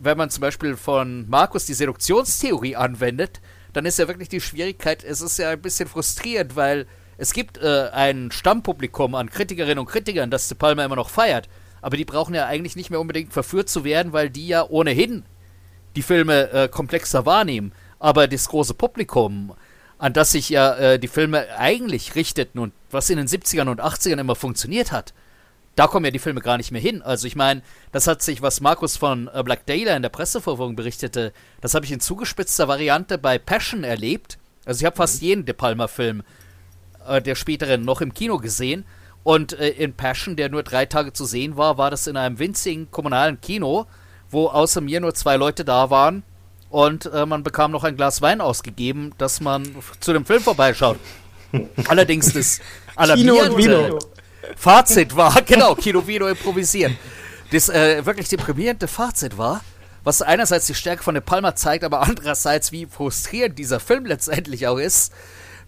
[0.00, 3.40] wenn man zum Beispiel von Markus die Seduktionstheorie anwendet,
[3.72, 6.86] dann ist ja wirklich die Schwierigkeit, es ist ja ein bisschen frustrierend, weil
[7.18, 11.48] es gibt äh, ein Stammpublikum an Kritikerinnen und Kritikern, das De Palma immer noch feiert,
[11.82, 15.24] aber die brauchen ja eigentlich nicht mehr unbedingt verführt zu werden, weil die ja ohnehin
[15.96, 17.72] die Filme äh, komplexer wahrnehmen.
[17.98, 19.54] Aber das große Publikum,
[19.98, 23.82] an das sich ja äh, die Filme eigentlich richteten und was in den 70ern und
[23.82, 25.12] 80ern immer funktioniert hat,
[25.80, 27.00] da kommen ja die Filme gar nicht mehr hin.
[27.00, 30.76] Also ich meine, das hat sich, was Markus von äh, Black Dahlia in der Pressevorführung
[30.76, 34.36] berichtete, das habe ich in zugespitzter Variante bei Passion erlebt.
[34.66, 35.28] Also ich habe fast mhm.
[35.28, 36.22] jeden De Palma-Film
[37.08, 38.84] äh, der späteren noch im Kino gesehen.
[39.22, 42.38] Und äh, in Passion, der nur drei Tage zu sehen war, war das in einem
[42.38, 43.86] winzigen kommunalen Kino,
[44.28, 46.24] wo außer mir nur zwei Leute da waren.
[46.68, 49.66] Und äh, man bekam noch ein Glas Wein ausgegeben, dass man
[50.00, 50.98] zu dem Film vorbeischaut.
[51.88, 52.60] Allerdings das
[52.96, 53.98] alarmierende
[54.56, 56.96] Fazit war, genau, Kino Vino improvisieren.
[57.52, 59.62] Das äh, wirklich deprimierende Fazit war,
[60.04, 64.66] was einerseits die Stärke von De Palma zeigt, aber andererseits, wie frustrierend dieser Film letztendlich
[64.66, 65.12] auch ist.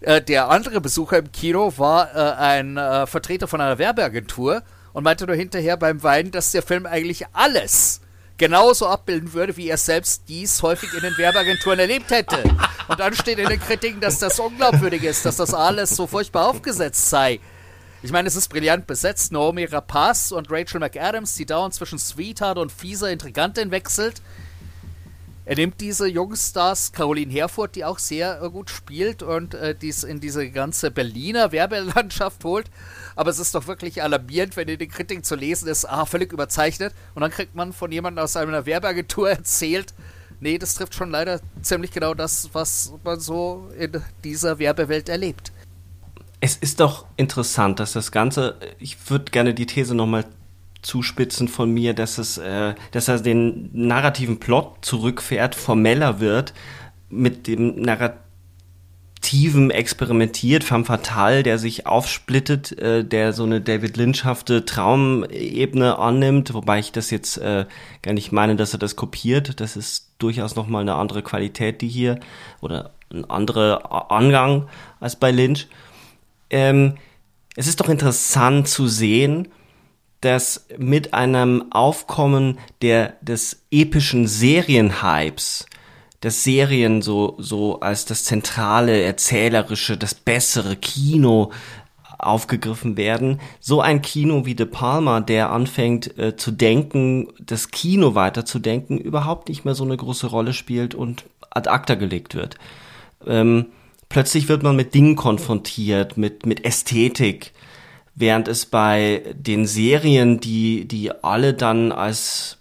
[0.01, 5.05] Äh, der andere Besucher im Kino war äh, ein äh, Vertreter von einer Werbeagentur und
[5.05, 8.01] meinte nur hinterher beim Weinen, dass der Film eigentlich alles
[8.39, 12.43] genauso abbilden würde, wie er selbst dies häufig in den Werbeagenturen erlebt hätte.
[12.89, 16.49] Und dann steht in den Kritiken, dass das unglaubwürdig ist, dass das alles so furchtbar
[16.49, 17.39] aufgesetzt sei.
[18.05, 19.31] Ich meine, es ist brillant besetzt.
[19.31, 24.21] Naomi Rapaz und Rachel McAdams, die dauernd zwischen Sweetheart und fieser Intrigantin wechselt.
[25.45, 30.03] Er nimmt diese Jungstars, Caroline Herfurth, die auch sehr äh, gut spielt und äh, dies
[30.03, 32.71] in diese ganze Berliner Werbelandschaft holt.
[33.15, 36.33] Aber es ist doch wirklich alarmierend, wenn in den Kritiken zu lesen ist, ah, völlig
[36.33, 36.95] überzeichnet.
[37.15, 39.95] Und dann kriegt man von jemandem aus einer Werbeagentur erzählt,
[40.41, 45.53] nee, das trifft schon leider ziemlich genau das, was man so in dieser Werbewelt erlebt.
[46.45, 50.25] Es ist doch interessant, dass das Ganze, ich würde gerne die These nochmal
[50.83, 56.53] zuspitzen von mir, dass es, äh, dass er den narrativen Plot zurückfährt, formeller wird,
[57.09, 64.65] mit dem narrativen experimentiert, femme fatale, der sich aufsplittet, äh, der so eine David Lynchhafte
[64.65, 67.67] Traumebene annimmt, wobei ich das jetzt äh,
[68.03, 69.61] gar nicht meine, dass er das kopiert.
[69.61, 72.19] Das ist durchaus nochmal eine andere Qualität, die hier,
[72.61, 75.69] oder ein anderer Angang als bei Lynch.
[76.53, 76.95] Ähm,
[77.57, 79.49] es ist doch interessant zu sehen,
[80.21, 85.67] dass mit einem Aufkommen der, des epischen Serienhypes,
[86.21, 91.51] das Serien so, so als das zentrale, erzählerische, das bessere Kino
[92.17, 93.41] aufgegriffen werden.
[93.59, 99.49] So ein Kino wie De Palma, der anfängt äh, zu denken, das Kino weiterzudenken, überhaupt
[99.49, 102.55] nicht mehr so eine große Rolle spielt und ad acta gelegt wird.
[103.27, 103.67] Ähm,
[104.13, 107.53] plötzlich wird man mit Dingen konfrontiert, mit, mit Ästhetik,
[108.15, 112.59] während es bei den Serien, die, die alle dann als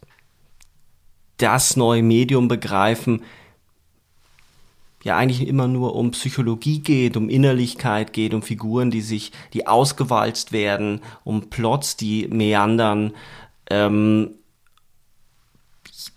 [1.38, 3.24] das neue Medium begreifen,
[5.04, 9.68] ja eigentlich immer nur um Psychologie geht, um Innerlichkeit geht, um Figuren, die sich, die
[9.68, 13.12] ausgewalzt werden, um Plots, die meandern.
[13.70, 14.36] Ähm,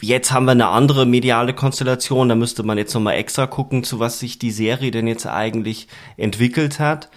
[0.04, 3.98] jetzt haben wir eine andere mediale Konstellation, da müsste man jetzt nochmal extra gucken, zu
[3.98, 7.08] was sich die Serie denn jetzt eigentlich entwickelt hat.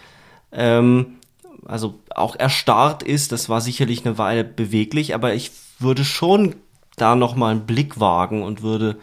[0.51, 1.17] Ähm,
[1.65, 3.31] also auch erstarrt ist.
[3.31, 6.55] Das war sicherlich eine Weile beweglich, aber ich würde schon
[6.95, 8.97] da noch mal einen Blick wagen und würde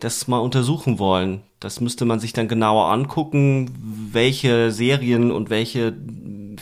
[0.00, 1.42] das mal untersuchen wollen.
[1.60, 3.70] Das müsste man sich dann genauer angucken,
[4.12, 5.96] welche Serien und welche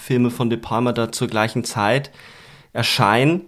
[0.00, 2.12] Filme von De Palma da zur gleichen Zeit
[2.72, 3.46] erscheinen.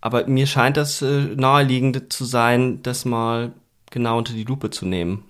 [0.00, 3.52] Aber mir scheint das äh, naheliegend zu sein, das mal
[3.90, 5.24] genau unter die Lupe zu nehmen.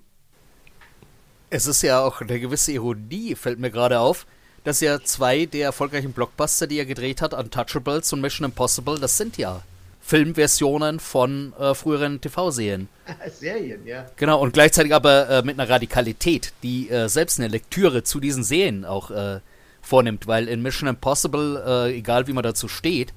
[1.51, 4.27] Es ist ja auch eine gewisse Ironie, fällt mir gerade auf
[4.65, 9.17] dass ja zwei der erfolgreichen Blockbuster, die er gedreht hat, Untouchables und Mission Impossible, das
[9.17, 9.63] sind ja
[10.01, 12.89] Filmversionen von äh, früheren TV-Serien.
[13.33, 14.07] Serien, ja.
[14.17, 18.43] Genau, und gleichzeitig aber äh, mit einer Radikalität, die äh, selbst eine Lektüre zu diesen
[18.43, 19.41] Serien auch äh,
[19.83, 23.13] vornimmt, weil in Mission Impossible, äh, egal wie man dazu steht,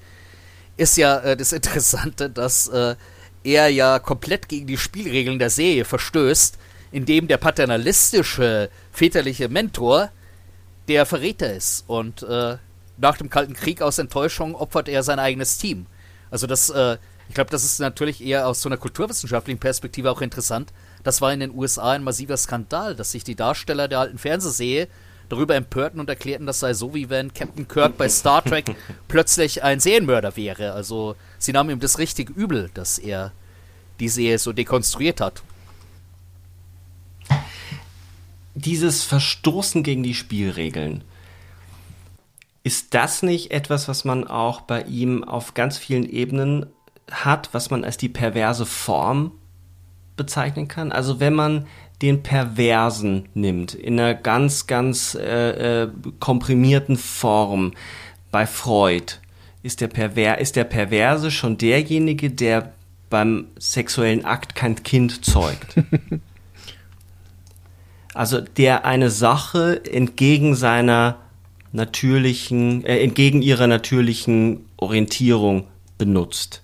[0.76, 2.70] ist ja äh, das Interessante, dass
[3.44, 6.58] er ja komplett gegen die Spielregeln der Serie verstößt,
[6.90, 10.10] indem der paternalistische väterliche Mentor
[10.88, 11.84] der Verräter ist.
[11.86, 12.56] Und äh,
[12.96, 15.86] nach dem Kalten Krieg aus Enttäuschung opfert er sein eigenes Team.
[16.30, 16.96] Also das, äh,
[17.28, 20.72] ich glaube, das ist natürlich eher aus so einer kulturwissenschaftlichen Perspektive auch interessant.
[21.02, 24.88] Das war in den USA ein massiver Skandal, dass sich die Darsteller der alten Fernsehserie
[25.28, 28.74] darüber empörten und erklärten, das sei so, wie wenn Captain Kirk bei Star Trek
[29.08, 30.72] plötzlich ein Serienmörder wäre.
[30.72, 33.32] Also sie nahmen ihm das richtig übel, dass er
[34.00, 35.42] die Serie so dekonstruiert hat
[38.54, 41.02] dieses Verstoßen gegen die Spielregeln,
[42.62, 46.66] ist das nicht etwas, was man auch bei ihm auf ganz vielen Ebenen
[47.10, 49.32] hat, was man als die perverse Form
[50.16, 50.90] bezeichnen kann?
[50.92, 51.66] Also wenn man
[52.02, 55.88] den Perversen nimmt, in einer ganz, ganz äh, äh,
[56.20, 57.72] komprimierten Form
[58.30, 59.14] bei Freud,
[59.62, 62.72] ist der, Perver ist der Perverse schon derjenige, der
[63.08, 65.76] beim sexuellen Akt kein Kind zeugt.
[68.14, 71.18] Also der eine Sache entgegen seiner
[71.72, 75.66] natürlichen, äh, entgegen ihrer natürlichen Orientierung
[75.98, 76.62] benutzt.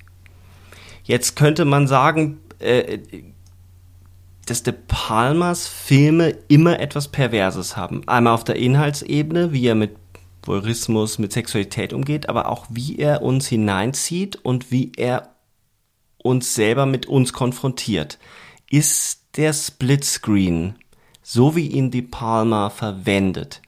[1.02, 2.98] Jetzt könnte man sagen, äh,
[4.50, 8.02] dass De Palmas Filme immer etwas Perverses haben.
[8.08, 9.96] Einmal auf der Inhaltsebene, wie er mit
[10.42, 15.36] Voyeurismus, mit Sexualität umgeht, aber auch wie er uns hineinzieht und wie er
[16.18, 18.18] uns selber mit uns konfrontiert.
[18.68, 20.74] Ist der Splitscreen
[21.22, 23.62] so wie ihn die Palmer verwendet,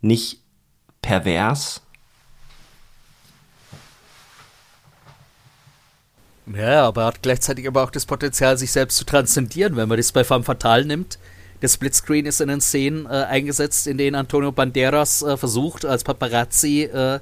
[0.00, 0.40] nicht
[1.02, 1.83] pervers?
[6.52, 9.96] Ja, aber er hat gleichzeitig aber auch das Potenzial, sich selbst zu transzendieren, wenn man
[9.96, 11.18] das bei Femme Fatale nimmt.
[11.62, 16.04] Der Splitscreen ist in den Szenen äh, eingesetzt, in denen Antonio Banderas äh, versucht, als
[16.04, 17.20] Paparazzi äh,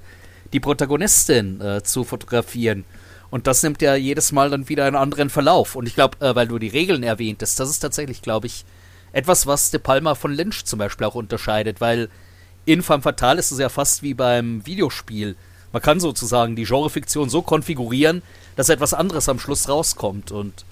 [0.53, 2.85] die Protagonistin äh, zu fotografieren.
[3.31, 5.77] Und das nimmt ja jedes Mal dann wieder einen anderen Verlauf.
[5.77, 8.65] Und ich glaube, äh, weil du die Regeln erwähntest, das ist tatsächlich, glaube ich,
[9.13, 12.09] etwas, was De Palma von Lynch zum Beispiel auch unterscheidet, weil
[12.65, 15.37] in Femme Fatale ist es ja fast wie beim Videospiel.
[15.73, 18.23] Man kann sozusagen die Genrefiktion so konfigurieren,
[18.57, 20.33] dass etwas anderes am Schluss rauskommt.
[20.33, 20.65] Und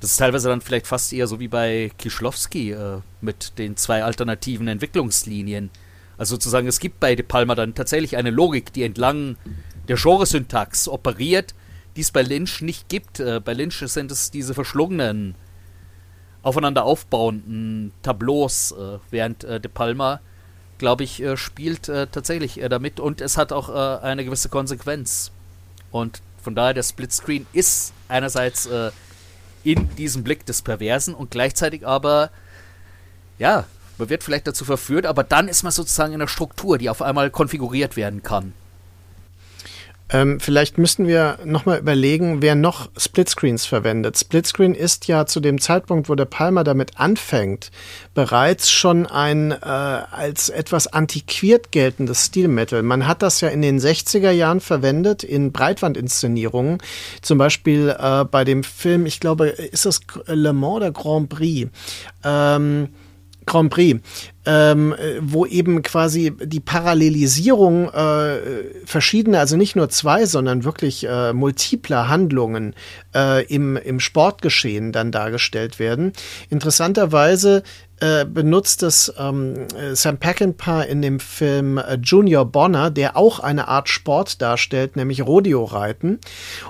[0.00, 4.04] das ist teilweise dann vielleicht fast eher so wie bei Kischlowski äh, mit den zwei
[4.04, 5.70] alternativen Entwicklungslinien.
[6.16, 9.36] Also sozusagen, es gibt bei De Palma dann tatsächlich eine Logik, die entlang
[9.86, 11.54] der Genresyntax operiert,
[11.96, 13.20] die es bei Lynch nicht gibt.
[13.20, 15.34] Äh, bei Lynch sind es diese verschlungenen,
[16.42, 20.20] aufeinander aufbauenden Tableaus, äh, während äh, De Palma
[20.78, 24.48] glaube ich, äh, spielt äh, tatsächlich äh, damit und es hat auch äh, eine gewisse
[24.48, 25.30] Konsequenz.
[25.90, 28.90] Und von daher, der Splitscreen ist einerseits äh,
[29.64, 32.30] in diesem Blick des Perversen und gleichzeitig aber,
[33.38, 33.64] ja,
[33.98, 37.02] man wird vielleicht dazu verführt, aber dann ist man sozusagen in einer Struktur, die auf
[37.02, 38.52] einmal konfiguriert werden kann.
[40.10, 44.18] Ähm, vielleicht müssten wir nochmal überlegen, wer noch Splitscreens verwendet.
[44.18, 47.70] Splitscreen ist ja zu dem Zeitpunkt, wo der Palmer damit anfängt,
[48.14, 52.82] bereits schon ein äh, als etwas antiquiert geltendes Stilmittel.
[52.82, 56.78] Man hat das ja in den 60er Jahren verwendet in Breitwandinszenierungen.
[57.20, 61.70] Zum Beispiel äh, bei dem Film, ich glaube, ist das Le Mans oder Grand Prix?
[62.24, 62.88] Ähm,
[63.48, 64.00] Grand Prix,
[64.46, 68.38] ähm, wo eben quasi die Parallelisierung äh,
[68.84, 72.74] verschiedener, also nicht nur zwei, sondern wirklich äh, multipler Handlungen
[73.14, 76.12] äh, im, im Sportgeschehen dann dargestellt werden.
[76.50, 77.62] Interessanterweise
[78.00, 83.66] äh, benutzt es ähm, Sam Peckinpah in dem Film äh, Junior Bonner, der auch eine
[83.66, 86.20] Art Sport darstellt, nämlich Rodeo-Reiten.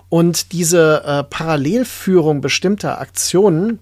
[0.09, 3.81] Und diese äh, Parallelführung bestimmter Aktionen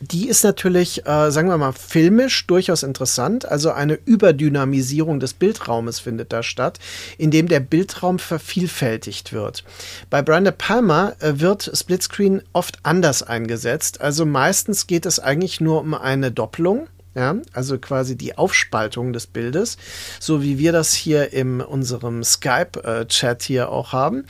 [0.00, 3.46] die ist natürlich, äh, sagen wir mal, filmisch durchaus interessant.
[3.46, 6.78] Also eine Überdynamisierung des Bildraumes findet da statt,
[7.18, 9.64] indem der Bildraum vervielfältigt wird.
[10.10, 14.00] Bei Brian De Palma äh, wird Splitscreen oft anders eingesetzt.
[14.00, 19.26] Also meistens geht es eigentlich nur um eine Doppelung ja, also quasi die Aufspaltung des
[19.26, 19.78] Bildes,
[20.20, 24.26] so wie wir das hier in unserem Skype-Chat hier auch haben.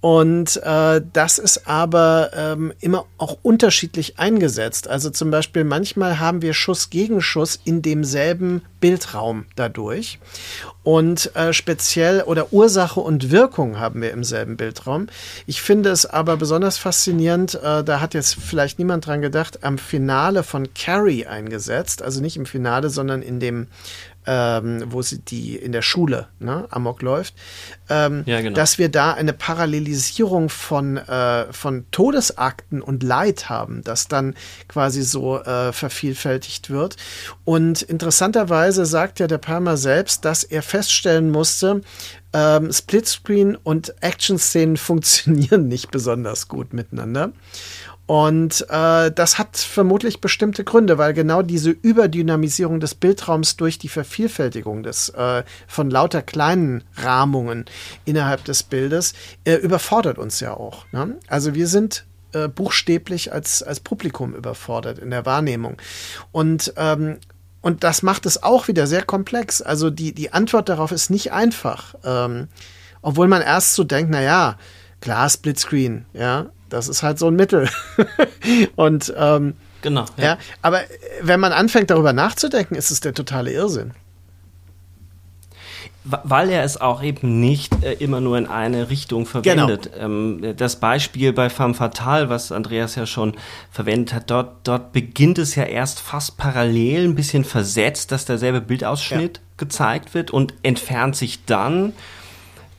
[0.00, 4.88] Und äh, das ist aber ähm, immer auch unterschiedlich eingesetzt.
[4.88, 10.18] Also zum Beispiel manchmal haben wir Schuss gegen Schuss in demselben Bildraum dadurch.
[10.82, 15.08] Und äh, speziell oder Ursache und Wirkung haben wir im selben Bildraum.
[15.46, 19.76] Ich finde es aber besonders faszinierend, äh, da hat jetzt vielleicht niemand dran gedacht, am
[19.76, 22.02] Finale von Carrie eingesetzt.
[22.02, 23.66] Also nicht im Finale, sondern in dem
[24.26, 27.34] ähm, wo sie die in der Schule ne, Amok läuft,
[27.88, 28.54] ähm, ja, genau.
[28.54, 34.34] dass wir da eine Parallelisierung von, äh, von Todesakten und Leid haben, das dann
[34.68, 36.96] quasi so äh, vervielfältigt wird.
[37.44, 41.80] Und interessanterweise sagt ja der Palmer selbst, dass er feststellen musste,
[42.32, 47.32] ähm, Splitscreen und Action-Szenen funktionieren nicht besonders gut miteinander.
[48.10, 53.88] Und äh, das hat vermutlich bestimmte Gründe, weil genau diese Überdynamisierung des Bildraums durch die
[53.88, 57.66] Vervielfältigung des, äh, von lauter kleinen Rahmungen
[58.06, 59.12] innerhalb des Bildes
[59.44, 60.86] äh, überfordert uns ja auch.
[60.90, 61.18] Ne?
[61.28, 65.76] Also wir sind äh, buchstäblich als, als Publikum überfordert in der Wahrnehmung.
[66.32, 67.18] Und ähm,
[67.60, 69.62] und das macht es auch wieder sehr komplex.
[69.62, 71.94] Also die, die Antwort darauf ist nicht einfach.
[72.02, 72.48] Ähm,
[73.02, 74.56] obwohl man erst so denkt, na ja,
[75.00, 77.68] klar, Splitscreen, ja, das ist halt so ein Mittel.
[78.76, 80.06] und ähm, genau.
[80.16, 80.24] Ja.
[80.24, 80.38] ja.
[80.62, 80.80] aber
[81.22, 83.92] wenn man anfängt darüber nachzudenken, ist es der totale Irrsinn.
[86.02, 89.92] Weil er es auch eben nicht äh, immer nur in eine Richtung verwendet.
[89.92, 90.04] Genau.
[90.04, 93.34] Ähm, das Beispiel bei Femme Fatale, was Andreas ja schon
[93.70, 98.62] verwendet hat, dort, dort beginnt es ja erst fast parallel, ein bisschen versetzt, dass derselbe
[98.62, 99.42] Bildausschnitt ja.
[99.58, 101.92] gezeigt wird und entfernt sich dann.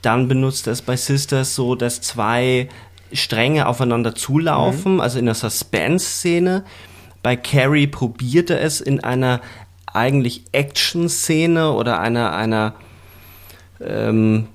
[0.02, 2.70] Dann benutzt er es bei Sisters so, dass zwei
[3.14, 5.00] Stränge aufeinander zulaufen, mhm.
[5.02, 6.64] also in der Suspense-Szene.
[7.24, 9.42] Bei Carrie probiert er es in einer
[9.94, 12.74] eigentlich Action-Szene oder einer, einer
[13.80, 14.48] ähm,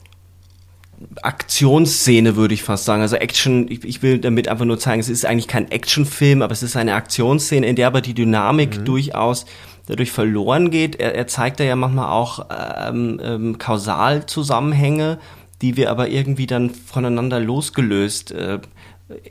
[1.23, 3.03] Aktionsszene, würde ich fast sagen.
[3.03, 6.53] Also Action, ich, ich, will damit einfach nur zeigen, es ist eigentlich kein Actionfilm, aber
[6.53, 8.85] es ist eine Aktionsszene, in der aber die Dynamik mhm.
[8.87, 9.45] durchaus
[9.87, 10.97] dadurch verloren geht.
[10.97, 12.47] Er, er zeigt da ja manchmal auch
[12.89, 15.19] ähm, ähm, Kausalzusammenhänge
[15.63, 18.61] die wir aber irgendwie dann voneinander losgelöst äh,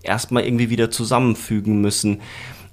[0.04, 2.22] erstmal irgendwie wieder zusammenfügen müssen.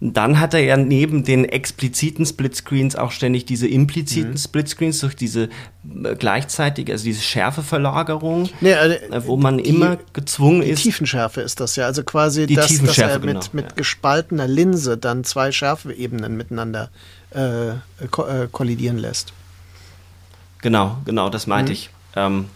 [0.05, 4.36] Dann hat er ja neben den expliziten Splitscreens auch ständig diese impliziten mhm.
[4.36, 9.98] Splitscreens durch diese äh, gleichzeitig, also diese Schärfeverlagerung, nee, also äh, wo man die, immer
[10.12, 10.80] gezwungen die ist.
[10.80, 13.70] Die Tiefenschärfe ist das ja, also quasi, die dass, dass er mit, genau, mit ja.
[13.76, 16.90] gespaltener Linse dann zwei Schärfeebenen miteinander
[17.30, 17.74] äh,
[18.11, 19.32] ko äh, kollidieren lässt.
[20.62, 21.74] Genau, genau, das meinte mhm.
[21.74, 21.90] ich.
[22.16, 22.46] Ähm,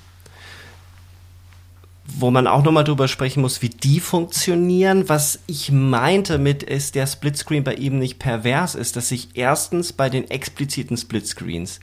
[2.18, 5.06] wo man auch nochmal drüber sprechen muss, wie die funktionieren.
[5.08, 9.92] Was ich meinte mit, ist der Splitscreen bei ihm nicht pervers ist, dass sich erstens
[9.92, 11.78] bei den expliziten Splitscreens,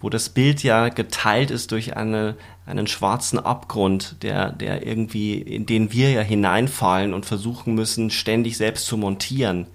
[0.00, 5.66] wo das Bild ja geteilt ist durch eine, einen schwarzen Abgrund, der, der irgendwie, in
[5.66, 9.66] den wir ja hineinfallen und versuchen müssen, ständig selbst zu montieren,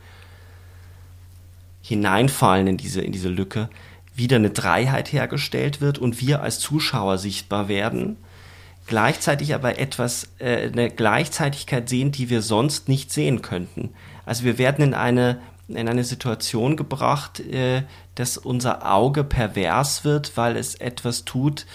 [1.84, 3.70] hineinfallen in diese, in diese Lücke,
[4.16, 8.18] wieder eine Dreiheit hergestellt wird und wir als Zuschauer sichtbar werden
[8.90, 13.92] gleichzeitig aber etwas, äh, eine Gleichzeitigkeit sehen, die wir sonst nicht sehen könnten.
[14.26, 17.84] Also wir werden in eine, in eine Situation gebracht, äh,
[18.16, 21.66] dass unser Auge pervers wird, weil es etwas tut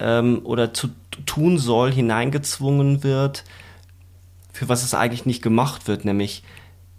[0.00, 0.90] ähm, oder zu
[1.24, 3.44] tun soll, hineingezwungen wird,
[4.52, 6.42] für was es eigentlich nicht gemacht wird, nämlich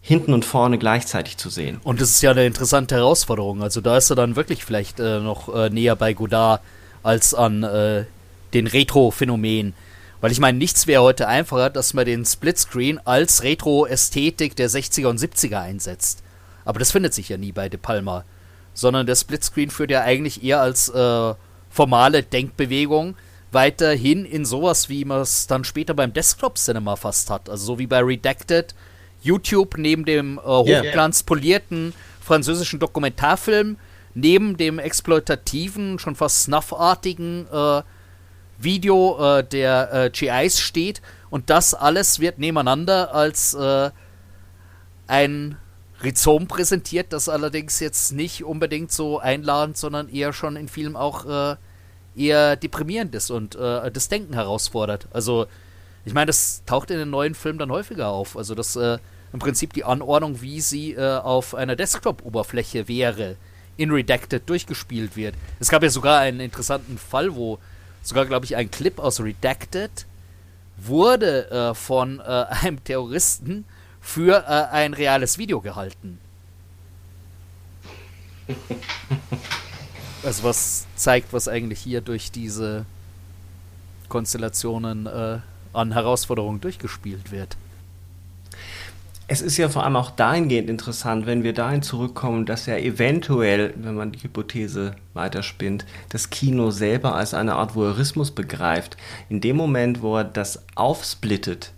[0.01, 1.82] hinten und vorne gleichzeitig zu sehen.
[1.84, 3.62] Und das ist ja eine interessante Herausforderung.
[3.62, 6.62] Also da ist er dann wirklich vielleicht äh, noch äh, näher bei Godard
[7.03, 8.05] als an äh,
[8.54, 9.74] den Retro-Phänomen.
[10.22, 15.08] Weil ich meine, nichts wäre heute einfacher, dass man den Splitscreen als Retro-Ästhetik der 60er
[15.08, 16.24] und 70er einsetzt.
[16.66, 18.26] Aber das findet sich ja nie bei De Palma.
[18.74, 21.34] Sondern der Splitscreen führt ja eigentlich eher als äh,
[21.70, 23.16] formale Denkbewegung
[23.52, 27.50] weiterhin in sowas, wie man es dann später beim Desktop-Cinema fast hat.
[27.50, 28.76] Also so wie bei Redacted,
[29.22, 33.78] YouTube neben dem äh, hochglanzpolierten französischen Dokumentarfilm,
[34.14, 37.82] neben dem exploitativen, schon fast snuffartigen äh,
[38.60, 43.91] Video äh, der äh, GIs steht und das alles wird nebeneinander als äh,
[45.07, 45.57] ein
[46.03, 51.26] Rhizom präsentiert, das allerdings jetzt nicht unbedingt so einladend, sondern eher schon in Filmen auch
[51.26, 51.55] äh,
[52.16, 55.07] eher deprimierend ist und äh, das Denken herausfordert.
[55.12, 55.47] Also,
[56.05, 58.38] ich meine, das taucht in den neuen Filmen dann häufiger auf.
[58.38, 58.97] Also, dass äh,
[59.34, 63.36] im Prinzip die Anordnung, wie sie auf einer Desktop-Oberfläche wäre,
[63.78, 65.36] in Redacted durchgespielt wird.
[65.60, 67.60] Es gab ja sogar einen interessanten Fall, wo
[68.10, 70.05] sogar, glaube ich, ein Clip aus Redacted
[70.78, 72.24] wurde äh, von äh,
[72.64, 73.66] einem Terroristen
[74.01, 76.20] für äh, ein reales Video gehalten.
[80.22, 82.86] Also was zeigt, was eigentlich hier durch diese
[84.10, 85.39] Konstellationen äh,
[85.72, 87.55] an Herausforderungen durchgespielt wird.
[89.32, 93.76] Es ist ja vor allem auch dahingehend interessant, wenn wir dahin zurückkommen, dass ja eventuell,
[93.78, 98.98] wenn man die Hypothese weiterspinnt, das Kino selber als eine Art Voyeurismus begreift.
[99.30, 101.74] In dem Moment, wo er das aufsplittet,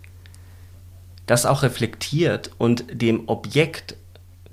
[1.26, 3.96] das auch reflektiert und dem Objekt,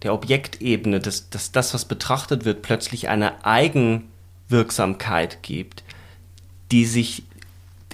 [0.04, 5.86] der Objektebene, dass das, das, was betrachtet wird, plötzlich eine Eigenwirksamkeit gibt,
[6.74, 7.24] die sich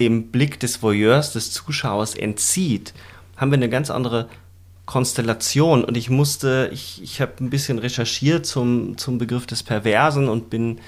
[0.00, 2.92] dem Blick des Voyeurs, des Zuschauers entzieht,
[3.36, 4.28] haben wir eine ganz andere
[4.86, 10.28] Konstellation und ich musste, ich, ich habe ein bisschen recherchiert zum, zum Begriff des Perversen
[10.28, 10.78] und bin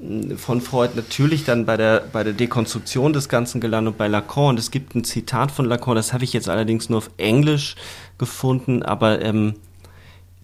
[0.00, 4.08] mm, von Freud natürlich dann bei der, bei der Dekonstruktion des Ganzen gelandet und bei
[4.08, 4.48] Lacan.
[4.50, 7.76] Und es gibt ein Zitat von Lacan, das habe ich jetzt allerdings nur auf Englisch
[8.18, 9.54] gefunden, aber ähm,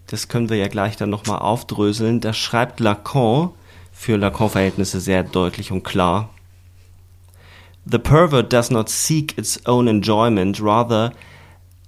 [0.07, 2.21] das können wir ja gleich dann nochmal aufdröseln.
[2.21, 3.49] Da schreibt Lacan
[3.91, 6.29] für Lacan-Verhältnisse sehr deutlich und klar.
[7.85, 11.11] The pervert does not seek its own enjoyment, rather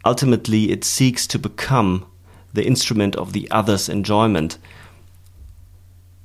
[0.06, 2.06] ultimately it seeks to become
[2.54, 4.60] the instrument of the other's enjoyment.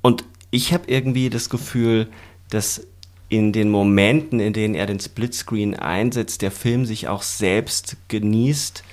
[0.01, 2.07] Und ich habe irgendwie das Gefühl,
[2.49, 2.87] dass
[3.29, 8.83] in den Momenten, in denen er den Splitscreen einsetzt, der Film sich auch selbst genießt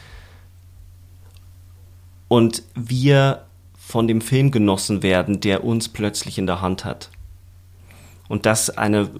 [2.28, 3.44] und wir
[3.76, 7.10] von dem Film genossen werden, der uns plötzlich in der Hand hat.
[8.28, 9.10] Und das eine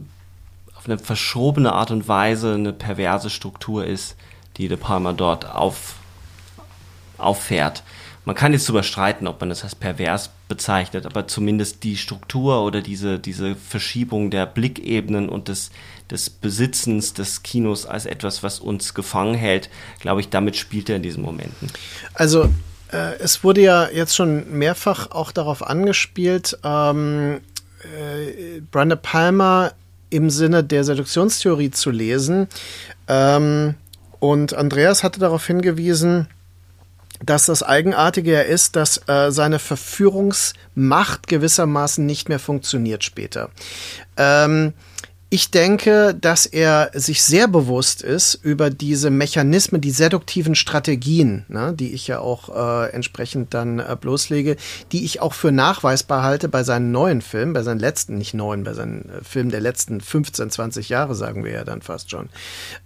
[0.76, 4.14] auf eine verschobene Art und Weise eine perverse Struktur ist,
[4.58, 5.94] die De Palma dort auf,
[7.16, 7.82] auffährt.
[8.24, 12.62] Man kann jetzt darüber streiten, ob man das als pervers bezeichnet, aber zumindest die Struktur
[12.62, 15.70] oder diese, diese Verschiebung der Blickebenen und des,
[16.10, 20.96] des Besitzens des Kinos als etwas, was uns gefangen hält, glaube ich, damit spielt er
[20.96, 21.70] in diesen Momenten.
[22.12, 22.50] Also
[22.92, 27.40] äh, es wurde ja jetzt schon mehrfach auch darauf angespielt, ähm,
[27.82, 29.72] äh, Brenda Palmer
[30.10, 32.48] im Sinne der Seduktionstheorie zu lesen.
[33.06, 33.74] Ähm,
[34.20, 36.28] und Andreas hatte darauf hingewiesen,
[37.24, 43.50] dass das Eigenartige ja ist, dass äh, seine Verführungsmacht gewissermaßen nicht mehr funktioniert später.
[44.16, 44.72] Ähm,
[45.30, 51.74] ich denke, dass er sich sehr bewusst ist über diese Mechanismen, die seduktiven Strategien, ne,
[51.74, 54.56] die ich ja auch äh, entsprechend dann äh, bloßlege,
[54.90, 58.64] die ich auch für nachweisbar halte bei seinen neuen Filmen, bei seinen letzten, nicht neuen,
[58.64, 62.30] bei seinen äh, Filmen der letzten 15, 20 Jahre, sagen wir ja dann fast schon,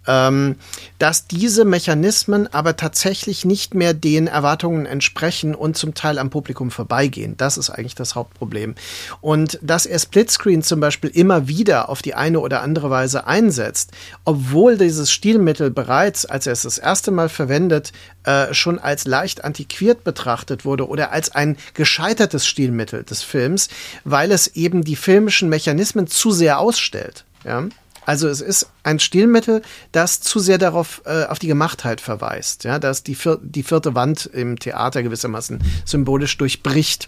[0.05, 0.57] ähm,
[0.99, 6.71] dass diese Mechanismen aber tatsächlich nicht mehr den Erwartungen entsprechen und zum Teil am Publikum
[6.71, 7.35] vorbeigehen.
[7.37, 8.75] Das ist eigentlich das Hauptproblem.
[9.21, 13.27] Und dass er Splitscreen zum Beispiel immer wieder auf die eine eine oder andere Weise
[13.27, 13.91] einsetzt,
[14.25, 17.91] obwohl dieses Stilmittel bereits, als er es das erste Mal verwendet,
[18.23, 23.69] äh, schon als leicht antiquiert betrachtet wurde oder als ein gescheitertes Stilmittel des Films,
[24.03, 27.23] weil es eben die filmischen Mechanismen zu sehr ausstellt.
[27.45, 27.65] Ja?
[28.05, 29.61] Also es ist ein Stilmittel,
[29.91, 33.95] das zu sehr darauf äh, auf die Gemachtheit verweist, ja, dass die, vier, die vierte
[33.95, 37.07] Wand im Theater gewissermaßen symbolisch durchbricht.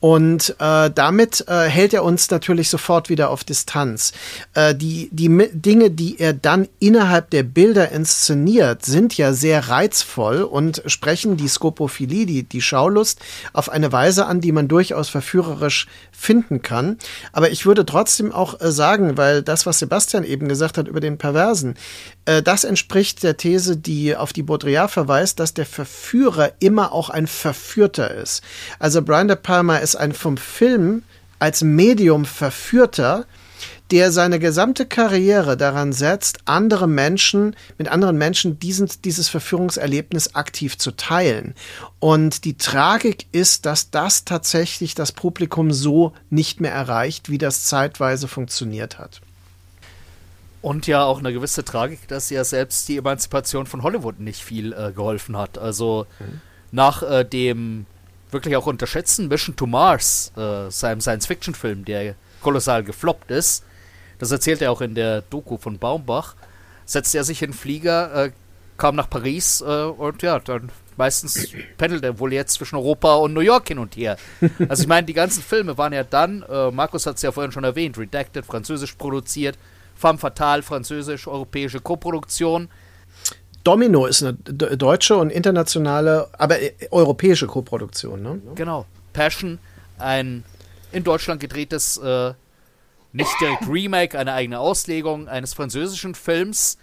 [0.00, 4.12] Und äh, damit äh, hält er uns natürlich sofort wieder auf Distanz.
[4.54, 10.42] Äh, die, die Dinge, die er dann innerhalb der Bilder inszeniert, sind ja sehr reizvoll
[10.42, 13.20] und sprechen die Skopophilie, die, die Schaulust,
[13.52, 16.98] auf eine Weise an, die man durchaus verführerisch finden kann.
[17.32, 21.00] Aber ich würde trotzdem auch äh, sagen, weil das, was Sebastian eben gesagt hat über
[21.00, 21.74] den Perversen.
[22.24, 27.10] Äh, das entspricht der These, die auf die Baudrillard verweist, dass der Verführer immer auch
[27.10, 28.42] ein Verführter ist.
[28.78, 31.02] Also Brian De Palma ist ein vom Film
[31.38, 33.26] als Medium Verführter,
[33.92, 40.78] der seine gesamte Karriere daran setzt, andere Menschen, mit anderen Menschen diesen, dieses Verführungserlebnis aktiv
[40.78, 41.54] zu teilen.
[41.98, 47.64] Und die Tragik ist, dass das tatsächlich das Publikum so nicht mehr erreicht, wie das
[47.64, 49.20] zeitweise funktioniert hat.
[50.62, 54.72] Und ja auch eine gewisse Tragik, dass ja selbst die Emanzipation von Hollywood nicht viel
[54.72, 55.58] äh, geholfen hat.
[55.58, 56.40] Also mhm.
[56.70, 57.86] nach äh, dem
[58.30, 63.64] wirklich auch unterschätzten Mission to Mars, äh, seinem Science-Fiction-Film, der kolossal gefloppt ist,
[64.18, 66.36] das erzählt er auch in der Doku von Baumbach,
[66.84, 68.30] setzte er sich in den Flieger, äh,
[68.76, 73.32] kam nach Paris äh, und ja, dann meistens pendelt er wohl jetzt zwischen Europa und
[73.32, 74.16] New York hin und her.
[74.68, 77.52] Also ich meine, die ganzen Filme waren ja dann, äh, Markus hat es ja vorhin
[77.52, 79.58] schon erwähnt, Redacted, französisch produziert,
[80.02, 82.68] Femme Fatale, französisch-europäische Koproduktion.
[83.62, 88.42] Domino ist eine deutsche und internationale, aber äh, europäische Koproduktion, ne?
[88.56, 88.84] Genau.
[89.12, 89.60] Passion,
[89.98, 90.42] ein
[90.90, 92.34] in Deutschland gedrehtes, äh,
[93.12, 96.78] nicht direkt Remake, eine eigene Auslegung eines französischen Films.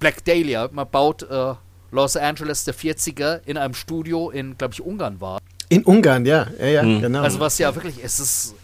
[0.00, 1.54] Black Dahlia, man baut äh,
[1.92, 5.38] Los Angeles der 40er in einem Studio in, glaube ich, Ungarn war.
[5.68, 7.00] In Ungarn, ja, ja, ja, mhm.
[7.00, 7.22] genau.
[7.22, 8.56] Also was ja wirklich, es ist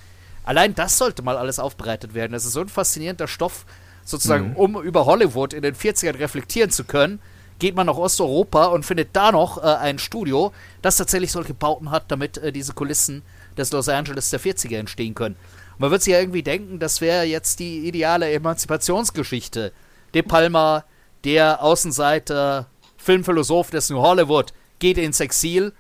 [0.48, 2.32] Allein das sollte mal alles aufbereitet werden.
[2.32, 3.66] Das ist so ein faszinierender Stoff,
[4.02, 4.56] sozusagen, mhm.
[4.56, 7.20] um über Hollywood in den 40ern reflektieren zu können.
[7.58, 11.90] Geht man nach Osteuropa und findet da noch äh, ein Studio, das tatsächlich solche Bauten
[11.90, 13.20] hat, damit äh, diese Kulissen
[13.58, 15.36] des Los Angeles der 40er entstehen können.
[15.74, 19.72] Und man wird sich ja irgendwie denken, das wäre jetzt die ideale Emanzipationsgeschichte.
[20.14, 20.84] De Palma,
[21.24, 25.74] der Außenseiter, Filmphilosoph des New Hollywood, geht ins Exil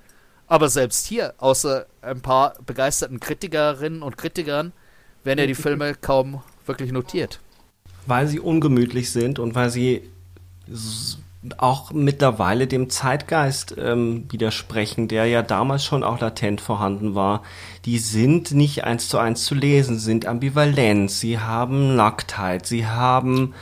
[0.48, 4.72] aber selbst hier, außer ein paar begeisterten Kritikerinnen und Kritikern,
[5.24, 7.40] werden ja die Filme kaum wirklich notiert.
[8.06, 10.02] Weil sie ungemütlich sind und weil sie
[11.56, 17.42] auch mittlerweile dem Zeitgeist ähm, widersprechen, der ja damals schon auch latent vorhanden war.
[17.84, 23.54] Die sind nicht eins zu eins zu lesen, sind ambivalent, sie haben Nacktheit, sie haben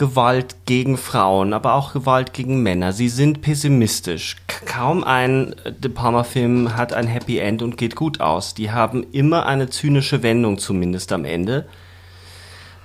[0.00, 2.94] Gewalt gegen Frauen, aber auch Gewalt gegen Männer.
[2.94, 4.36] Sie sind pessimistisch.
[4.64, 8.54] Kaum ein De Palma-Film hat ein Happy End und geht gut aus.
[8.54, 11.66] Die haben immer eine zynische Wendung, zumindest am Ende,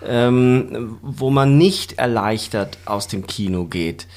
[0.06, 4.08] ähm, wo man nicht erleichtert aus dem Kino geht.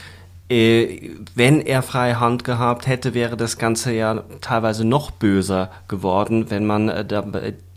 [0.50, 6.48] Äh, wenn er freie Hand gehabt hätte, wäre das Ganze ja teilweise noch böser geworden,
[6.48, 7.04] wenn man äh,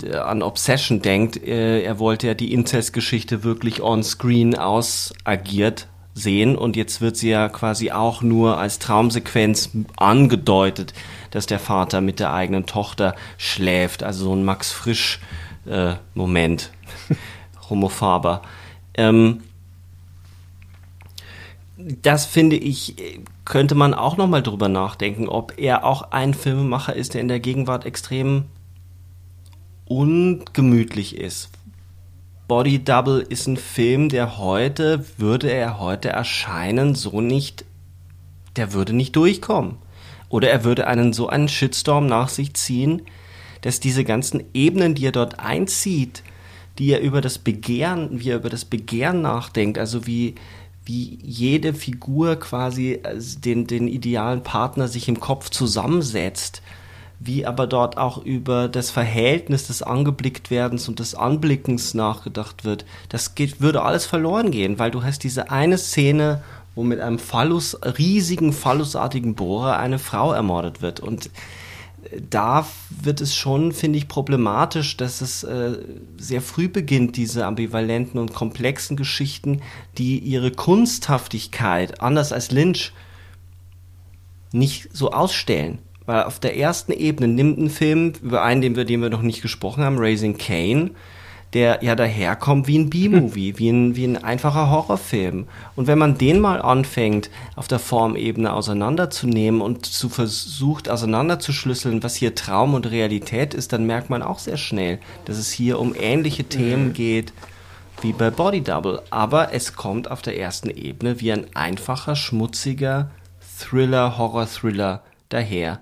[0.04, 1.36] äh, an Obsession denkt.
[1.38, 7.92] Er wollte ja die Incest-Geschichte wirklich on-screen ausagiert sehen und jetzt wird sie ja quasi
[7.92, 10.94] auch nur als Traumsequenz angedeutet,
[11.32, 14.04] dass der Vater mit der eigenen Tochter schläft.
[14.04, 16.72] Also so ein Max Frisch-Moment.
[17.70, 18.42] Homophaber.
[18.94, 19.44] Ähm,
[22.02, 22.96] das finde ich,
[23.46, 27.40] könnte man auch nochmal drüber nachdenken, ob er auch ein Filmemacher ist, der in der
[27.40, 28.46] Gegenwart extrem
[29.86, 31.50] ungemütlich ist.
[32.48, 37.66] Body Double ist ein Film, der heute, würde er heute erscheinen, so nicht,
[38.58, 39.78] der würde nicht durchkommen.
[40.30, 43.04] Oder er würde einen so einen Shitstorm nach sich ziehen,
[43.62, 46.24] dass diese ganzen Ebenen, die er dort einzieht,
[46.78, 50.36] die er über das Begehren, wie er über das Begehren nachdenkt, also wie,
[50.92, 56.62] wie jede Figur quasi äh, den, den idealen Partner sich im Kopf zusammensetzt,
[57.18, 62.84] wie aber dort auch über das Verhältnis des Angeblicktwerdens und des Anblickens nachgedacht wird.
[63.08, 66.44] Das geht, würde alles verloren gehen, weil du hast diese eine Szene,
[66.76, 71.30] wo mit einem Phallus, riesigen phallusartigen Bohrer eine Frau ermordet wird und
[72.30, 75.78] da wird es schon, finde ich, problematisch, dass es äh,
[76.18, 79.62] sehr früh beginnt, diese ambivalenten und komplexen Geschichten,
[79.98, 82.94] die ihre Kunsthaftigkeit, anders als Lynch,
[84.52, 85.80] nicht so ausstellen.
[86.06, 89.22] Weil auf der ersten Ebene nimmt ein Film, über einen, den wir, den wir noch
[89.22, 90.92] nicht gesprochen haben, Raising Kane,
[91.54, 95.48] der ja daherkommt wie ein B-Movie, wie ein, wie ein einfacher Horrorfilm.
[95.76, 102.16] Und wenn man den mal anfängt, auf der Formebene auseinanderzunehmen und zu versucht auseinanderzuschlüsseln, was
[102.16, 105.94] hier Traum und Realität ist, dann merkt man auch sehr schnell, dass es hier um
[106.00, 106.94] ähnliche Themen mhm.
[106.94, 107.34] geht
[108.02, 109.02] wie bei Body Double.
[109.10, 113.12] Aber es kommt auf der ersten Ebene wie ein einfacher, schmutziger
[113.60, 115.80] Thriller, Horror-Thriller daher.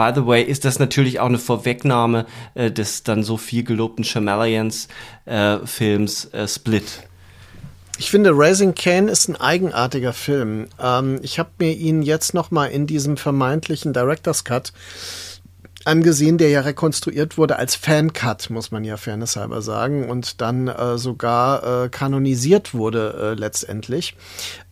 [0.00, 2.24] By the way, ist das natürlich auch eine Vorwegnahme
[2.54, 7.02] äh, des dann so viel gelobten Shyamalan-Films äh, äh, Split.
[7.98, 10.68] Ich finde, Raising Kane ist ein eigenartiger Film.
[10.82, 14.72] Ähm, ich habe mir ihn jetzt noch mal in diesem vermeintlichen Director's Cut
[15.84, 20.96] angesehen, der ja rekonstruiert wurde als Fan-Cut, muss man ja fairnesshalber sagen, und dann äh,
[20.96, 24.16] sogar äh, kanonisiert wurde äh, letztendlich.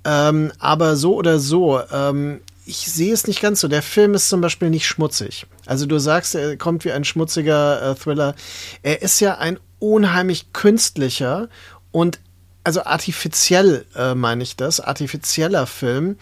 [0.06, 3.68] Ähm, aber so oder so, ähm, ich sehe es nicht ganz so.
[3.68, 5.46] Der Film ist zum Beispiel nicht schmutzig.
[5.64, 8.34] Also du sagst, er kommt wie ein schmutziger äh, Thriller.
[8.82, 11.48] Er ist ja ein unheimlich künstlicher
[11.92, 12.20] und
[12.68, 16.18] also artifiziell äh, meine ich das, artifizieller Film,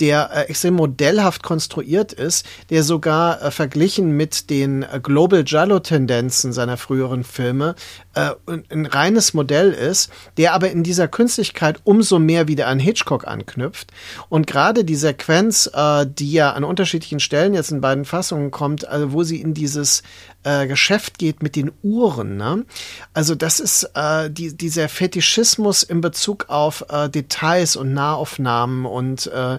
[0.00, 6.54] der äh, extrem modellhaft konstruiert ist, der sogar äh, verglichen mit den äh, Global Giallo-Tendenzen
[6.54, 7.74] seiner früheren Filme
[8.14, 8.30] äh,
[8.70, 13.92] ein reines Modell ist, der aber in dieser Künstlichkeit umso mehr wieder an Hitchcock anknüpft.
[14.30, 18.88] Und gerade die Sequenz, äh, die ja an unterschiedlichen Stellen jetzt in beiden Fassungen kommt,
[18.88, 20.02] also wo sie in dieses
[20.42, 22.38] Geschäft geht mit den Uhren.
[22.38, 22.64] Ne?
[23.12, 29.26] Also das ist äh, die, dieser Fetischismus in Bezug auf äh, Details und Nahaufnahmen und
[29.26, 29.58] äh,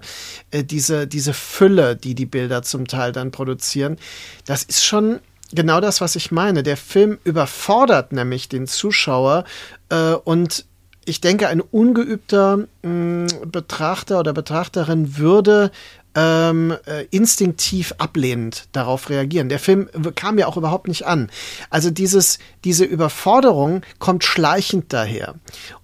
[0.51, 3.97] äh, diese, diese Fülle, die die Bilder zum Teil dann produzieren.
[4.45, 5.19] Das ist schon
[5.51, 6.63] genau das, was ich meine.
[6.63, 9.43] Der Film überfordert nämlich den Zuschauer
[9.89, 10.65] äh, und
[11.03, 15.71] ich denke, ein ungeübter mh, mm, Betrachter oder Betrachterin würde
[16.13, 19.49] ähm, äh, instinktiv ablehnend darauf reagieren.
[19.49, 21.29] Der Film kam ja auch überhaupt nicht an.
[21.69, 25.35] Also dieses, diese Überforderung kommt schleichend daher.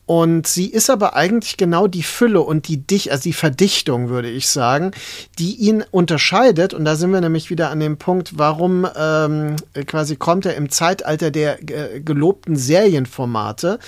[0.08, 4.30] Und sie ist aber eigentlich genau die Fülle und die Dich, also die Verdichtung, würde
[4.30, 4.92] ich sagen,
[5.38, 6.74] die ihn unterscheidet.
[6.74, 10.70] Und da sind wir nämlich wieder an dem Punkt, warum ähm, quasi kommt er im
[10.70, 13.80] Zeitalter der äh, gelobten Serienformate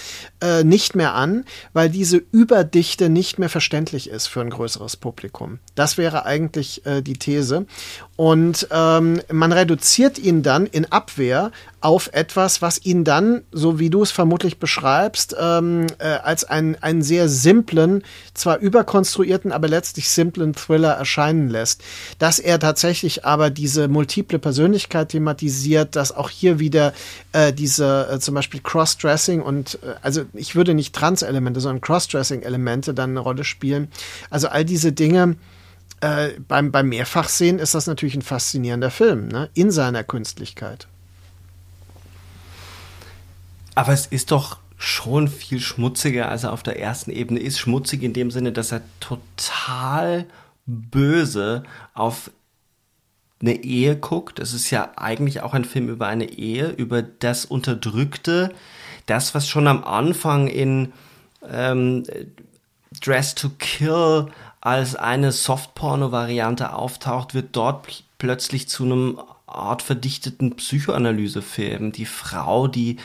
[0.41, 5.59] äh, nicht mehr an, weil diese Überdichte nicht mehr verständlich ist für ein größeres Publikum.
[5.75, 7.65] Das wäre eigentlich äh, die These.
[8.17, 13.89] Und ähm, man reduziert ihn dann in Abwehr auf etwas, was ihn dann, so wie
[13.89, 18.03] du es vermutlich beschreibst, ähm, äh, als einen, einen sehr simplen,
[18.33, 21.81] zwar überkonstruierten, aber letztlich simplen Thriller erscheinen lässt.
[22.17, 26.93] Dass er tatsächlich aber diese multiple Persönlichkeit thematisiert, dass auch hier wieder
[27.31, 32.93] äh, diese äh, zum Beispiel Crossdressing und äh, also ich würde nicht Trans-Elemente, sondern Crossdressing-Elemente
[32.93, 33.89] dann eine Rolle spielen.
[34.29, 35.37] Also all diese Dinge
[36.01, 39.49] äh, beim, beim Mehrfachsehen ist das natürlich ein faszinierender Film, ne?
[39.53, 40.87] in seiner Künstlichkeit.
[43.79, 47.59] Aber es ist doch schon viel schmutziger, als er auf der ersten Ebene ist.
[47.59, 50.25] Schmutzig in dem Sinne, dass er total
[50.65, 51.63] böse
[51.93, 52.29] auf
[53.39, 54.39] eine Ehe guckt.
[54.39, 58.53] Es ist ja eigentlich auch ein Film über eine Ehe, über das Unterdrückte,
[59.05, 60.91] das, was schon am Anfang in
[61.49, 62.03] ähm,
[63.01, 64.25] Dress to Kill
[64.59, 71.93] als eine Softporno-Variante auftaucht, wird dort plötzlich zu einem Art verdichteten Psychoanalysefilm.
[71.93, 72.97] Die Frau, die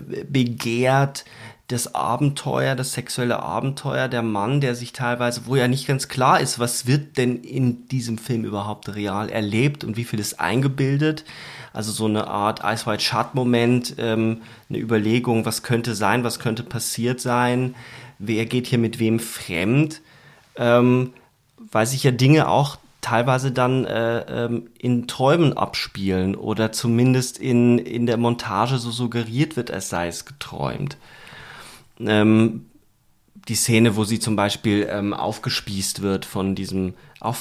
[0.00, 1.24] begehrt
[1.68, 6.40] das Abenteuer, das sexuelle Abenteuer, der Mann, der sich teilweise, wo ja nicht ganz klar
[6.40, 11.24] ist, was wird denn in diesem Film überhaupt real erlebt und wie viel ist eingebildet.
[11.72, 16.38] Also so eine Art Ice White Shut Moment, ähm, eine Überlegung, was könnte sein, was
[16.38, 17.74] könnte passiert sein,
[18.20, 20.00] wer geht hier mit wem fremd
[20.56, 21.12] ähm,
[21.70, 27.78] weil sich ja Dinge auch teilweise dann äh, ähm, in Träumen abspielen oder zumindest in,
[27.78, 30.96] in der Montage so suggeriert wird, als sei es geträumt.
[32.00, 32.66] Ähm,
[33.46, 37.36] die Szene, wo sie zum Beispiel ähm, aufgespießt wird von diesem auch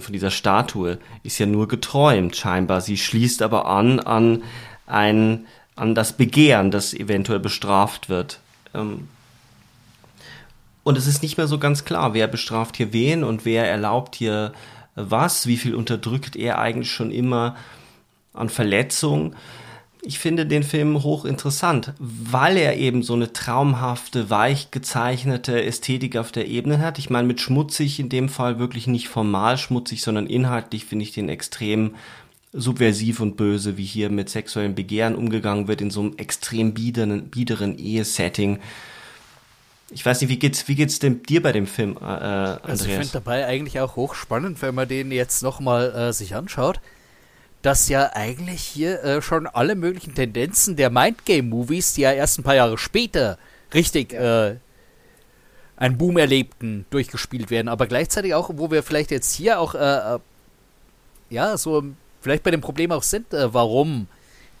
[0.00, 2.80] von dieser Statue, ist ja nur geträumt scheinbar.
[2.80, 4.44] Sie schließt aber an an
[4.86, 8.38] ein, an das Begehren, das eventuell bestraft wird.
[8.72, 9.08] Ähm,
[10.82, 14.14] und es ist nicht mehr so ganz klar, wer bestraft hier wen und wer erlaubt
[14.14, 14.52] hier
[14.94, 17.56] was, wie viel unterdrückt er eigentlich schon immer
[18.32, 19.34] an Verletzung.
[20.02, 26.32] Ich finde den Film hochinteressant, weil er eben so eine traumhafte, weich gezeichnete Ästhetik auf
[26.32, 26.98] der Ebene hat.
[26.98, 31.12] Ich meine, mit schmutzig in dem Fall wirklich nicht formal schmutzig, sondern inhaltlich finde ich
[31.12, 31.96] den extrem
[32.52, 37.28] subversiv und böse, wie hier mit sexuellem Begehren umgegangen wird in so einem extrem biederen,
[37.28, 38.58] biederen Ehesetting.
[39.90, 42.62] Ich weiß nicht, wie geht's, wie geht's denn dir bei dem Film, äh, Andreas?
[42.62, 46.80] Also ich finde dabei eigentlich auch hochspannend, wenn man den jetzt nochmal äh, sich anschaut.
[47.62, 52.42] dass ja eigentlich hier äh, schon alle möglichen Tendenzen der Mindgame-Movies, die ja erst ein
[52.42, 53.36] paar Jahre später
[53.74, 54.56] richtig äh,
[55.76, 57.68] einen Boom erlebten, durchgespielt werden.
[57.68, 60.18] Aber gleichzeitig auch, wo wir vielleicht jetzt hier auch, äh, äh
[61.28, 61.84] ja, so
[62.20, 64.08] vielleicht bei dem Problem auch sind, äh, warum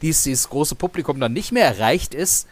[0.02, 2.48] dies, dieses große Publikum dann nicht mehr erreicht ist,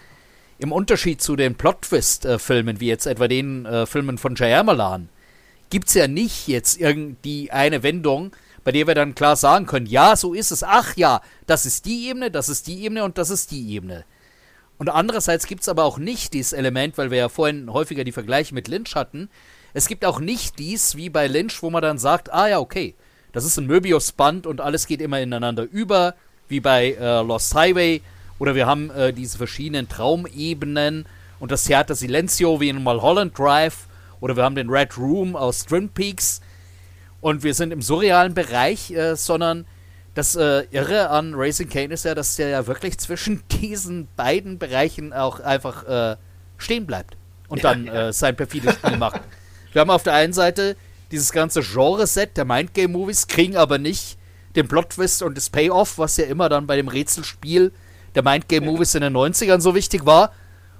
[0.59, 5.09] im Unterschied zu den Plot-Twist-Filmen, wie jetzt etwa den äh, Filmen von Shyamalan,
[5.71, 8.33] gibt es ja nicht jetzt irgendwie eine Wendung,
[8.65, 11.87] bei der wir dann klar sagen können, ja, so ist es, ach ja, das ist
[11.87, 14.05] die Ebene, das ist die Ebene und das ist die Ebene.
[14.79, 18.13] Und andererseits gibt es aber auch nicht dieses Element, weil wir ja vorhin häufiger die
[18.13, 19.29] Vergleiche mit Lynch hatten,
[19.75, 22.95] es gibt auch nicht dies wie bei Lynch, wo man dann sagt, ah ja, okay,
[23.33, 26.15] das ist ein Möbius-Band und alles geht immer ineinander über,
[26.49, 28.01] wie bei äh, Lost Highway,
[28.39, 31.07] oder wir haben äh, diese verschiedenen Traumebenen
[31.41, 33.87] und das Theater Silencio wie in Mulholland Drive,
[34.21, 36.41] oder wir haben den Red Room aus Twin Peaks,
[37.21, 39.67] und wir sind im surrealen Bereich, äh, sondern
[40.15, 44.59] das äh, Irre an Racing Kane ist ja, dass der ja wirklich zwischen diesen beiden
[44.59, 46.17] Bereichen auch einfach äh,
[46.57, 47.17] stehen bleibt
[47.49, 48.09] und ja, dann ja.
[48.09, 49.21] Äh, sein perfides Spiel macht.
[49.73, 50.77] Wir haben auf der einen Seite
[51.11, 54.19] dieses ganze Genre-Set der Mindgame-Movies, kriegen aber nicht
[54.57, 57.73] den Plot-Twist und das Payoff, was ja immer dann bei dem Rätselspiel
[58.19, 60.33] der Mindgame-Movies in den 90ern so wichtig war.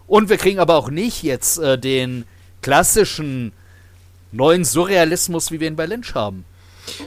[0.07, 2.25] Und wir kriegen aber auch nicht jetzt äh, den
[2.63, 3.53] klassischen
[4.33, 6.45] neuen Surrealismus, wie wir ihn bei Lynch haben.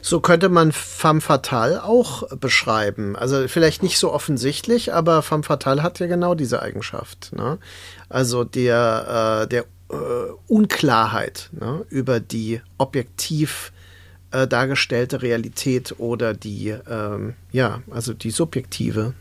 [0.02, 3.16] So könnte man Femme Fatale auch beschreiben.
[3.16, 7.34] Also vielleicht nicht so offensichtlich, aber Femme Fatale hat ja genau diese Eigenschaft.
[7.36, 7.58] Ne?
[8.08, 11.84] Also der, äh, der äh, Unklarheit ne?
[11.90, 13.72] über die objektiv
[14.30, 19.14] äh, dargestellte Realität oder die, ähm, ja, also die subjektive.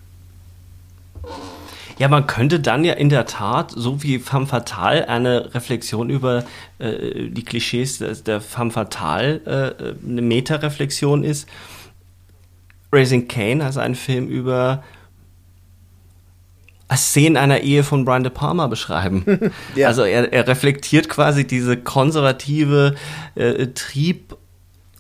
[2.01, 6.45] Ja, man könnte dann ja in der Tat, so wie Femme Fatale, eine Reflexion über
[6.79, 11.47] äh, die Klischees der, Femme Fatale äh, eine Meta-Reflexion ist.
[12.91, 14.83] Raising Kane, also ein Film über
[16.91, 19.53] Szenen einer Ehe von Brian De Palma beschreiben.
[19.77, 19.89] ja.
[19.89, 22.95] Also er, er reflektiert quasi diese konservative
[23.35, 24.39] äh, Trieb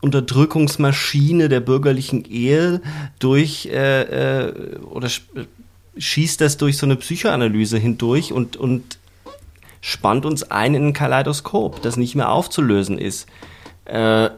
[0.03, 2.83] Unterdrückungsmaschine der bürgerlichen Ehe
[3.19, 5.09] durch äh, äh, oder
[5.97, 8.99] schießt das durch so eine Psychoanalyse hindurch und, und
[9.80, 13.26] spannt uns ein in ein Kaleidoskop, das nicht mehr aufzulösen ist.
[13.84, 14.30] Äh,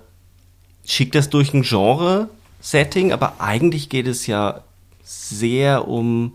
[0.85, 4.63] schickt das durch ein Genre-Setting, aber eigentlich geht es ja
[5.03, 6.35] sehr um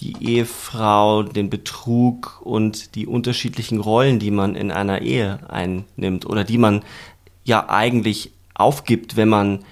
[0.00, 6.44] die Ehefrau, den Betrug und die unterschiedlichen Rollen, die man in einer Ehe einnimmt oder
[6.44, 6.82] die man
[7.44, 9.64] ja eigentlich aufgibt, wenn man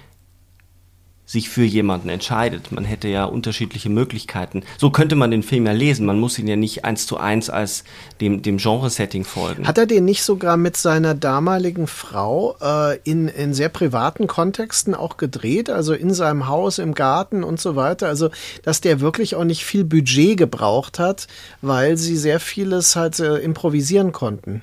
[1.33, 2.71] sich für jemanden entscheidet.
[2.71, 4.61] Man hätte ja unterschiedliche Möglichkeiten.
[4.77, 6.05] So könnte man den Film ja lesen.
[6.05, 7.83] Man muss ihn ja nicht eins zu eins als
[8.21, 9.67] dem, dem Genre-Setting folgen.
[9.67, 14.93] Hat er den nicht sogar mit seiner damaligen Frau äh, in, in sehr privaten Kontexten
[14.93, 15.71] auch gedreht?
[15.71, 18.07] Also in seinem Haus, im Garten und so weiter?
[18.07, 18.29] Also,
[18.61, 21.27] dass der wirklich auch nicht viel Budget gebraucht hat,
[21.61, 24.61] weil sie sehr vieles halt äh, improvisieren konnten.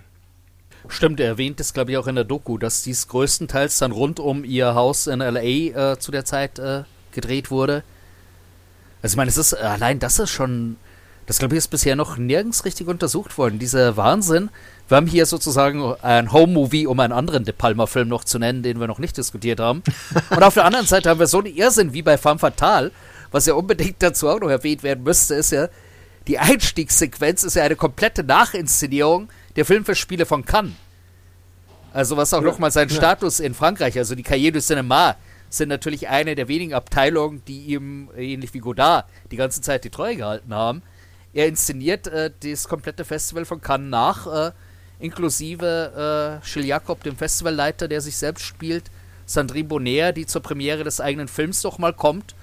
[0.91, 4.18] Stimmt, er erwähnt es, glaube ich, auch in der Doku, dass dies größtenteils dann rund
[4.18, 5.93] um ihr Haus in L.A.
[5.93, 6.82] Äh, zu der Zeit äh,
[7.12, 7.84] gedreht wurde.
[9.03, 10.76] Also ich meine, es ist, allein das ist schon,
[11.26, 13.59] das glaube ich ist bisher noch nirgends richtig untersucht worden.
[13.59, 14.51] Dieser Wahnsinn.
[14.88, 18.80] Wir haben hier sozusagen ein Home-Movie, um einen anderen De Palma-Film noch zu nennen, den
[18.80, 19.84] wir noch nicht diskutiert haben.
[20.30, 22.91] Und auf der anderen Seite haben wir so einen Irrsinn wie bei Femme Fatale,
[23.30, 25.68] was ja unbedingt dazu auch noch erwähnt werden müsste, ist ja,
[26.26, 30.72] die Einstiegssequenz ist ja eine komplette Nachinszenierung der Filmfestspiele von Cannes.
[31.92, 32.96] Also was auch ja, nochmal seinen ja.
[32.96, 35.16] Status in Frankreich, also die Cahiers du Cinema
[35.48, 39.90] sind natürlich eine der wenigen Abteilungen, die ihm, ähnlich wie Godard, die ganze Zeit die
[39.90, 40.82] Treue gehalten haben.
[41.34, 44.53] Er inszeniert äh, das komplette Festival von Cannes nach, äh,
[45.01, 48.84] inklusive äh, Gilles Jacob, dem Festivalleiter, der sich selbst spielt,
[49.26, 52.34] Sandrine Bonner, die zur Premiere des eigenen Films doch mal kommt.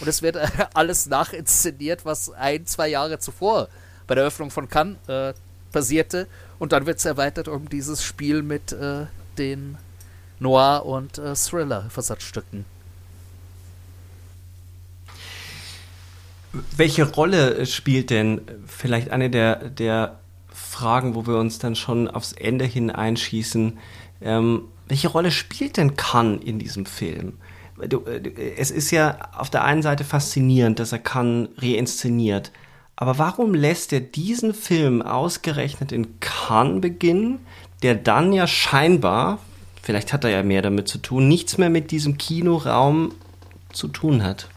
[0.00, 3.68] Und es wird äh, alles nachinszeniert, was ein, zwei Jahre zuvor
[4.06, 5.34] bei der Eröffnung von Cannes äh,
[5.72, 6.26] passierte.
[6.58, 9.06] Und dann wird es erweitert um dieses Spiel mit äh,
[9.38, 9.76] den
[10.38, 12.64] Noir- und äh, Thriller-Versatzstücken.
[16.76, 20.20] Welche Rolle spielt denn vielleicht eine der, der
[20.52, 23.78] Fragen, wo wir uns dann schon aufs Ende hin einschießen?
[24.20, 27.38] Ähm, welche Rolle spielt denn Khan in diesem Film?
[27.80, 32.52] Äh, es ist ja auf der einen Seite faszinierend, dass er Khan reinszeniert.
[32.96, 37.40] Aber warum lässt er diesen Film ausgerechnet in Cannes beginnen,
[37.82, 39.40] der dann ja scheinbar,
[39.82, 43.12] vielleicht hat er ja mehr damit zu tun, nichts mehr mit diesem Kinoraum
[43.72, 44.48] zu tun hat?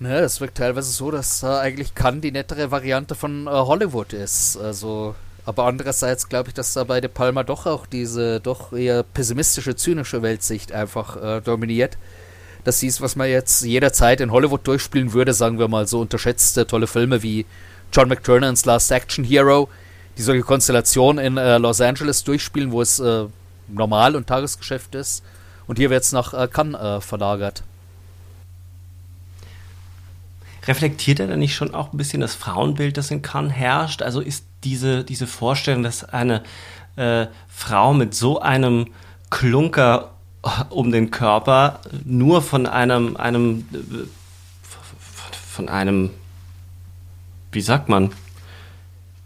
[0.00, 4.12] Naja, es wirkt teilweise so, dass äh, eigentlich Cannes die nettere Variante von äh, Hollywood
[4.12, 4.56] ist.
[4.56, 5.14] Also,
[5.46, 9.76] aber andererseits glaube ich, dass da bei De Palma doch auch diese doch eher pessimistische,
[9.76, 11.96] zynische Weltsicht einfach äh, dominiert
[12.64, 16.66] sie ist, was man jetzt jederzeit in Hollywood durchspielen würde, sagen wir mal so unterschätzte
[16.66, 17.44] tolle Filme wie
[17.92, 19.68] John McTernans Last Action Hero,
[20.16, 23.26] die solche Konstellationen in äh, Los Angeles durchspielen, wo es äh,
[23.68, 25.24] normal und Tagesgeschäft ist.
[25.66, 27.64] Und hier wird es nach äh, Cannes äh, verlagert.
[30.66, 34.02] Reflektiert er da nicht schon auch ein bisschen das Frauenbild, das in Cannes herrscht?
[34.02, 36.42] Also ist diese, diese Vorstellung, dass eine
[36.96, 38.86] äh, Frau mit so einem
[39.30, 40.12] Klunker
[40.70, 43.66] um den Körper nur von einem, einem,
[45.48, 46.10] von einem,
[47.52, 48.10] wie sagt man,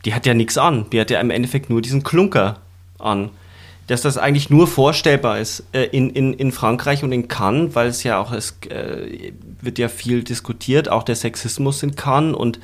[0.05, 0.89] die hat ja nichts an.
[0.91, 2.61] Die hat ja im Endeffekt nur diesen Klunker
[2.99, 3.31] an.
[3.89, 7.89] Dass das eigentlich nur vorstellbar ist äh, in, in, in Frankreich und in Cannes, weil
[7.89, 12.59] es ja auch, es äh, wird ja viel diskutiert, auch der Sexismus in Cannes und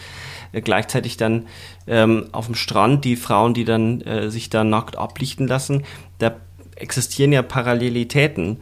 [0.50, 1.46] äh, gleichzeitig dann
[1.86, 5.84] ähm, auf dem Strand die Frauen, die dann äh, sich da nackt ablichten lassen,
[6.18, 6.34] da
[6.76, 8.58] existieren ja Parallelitäten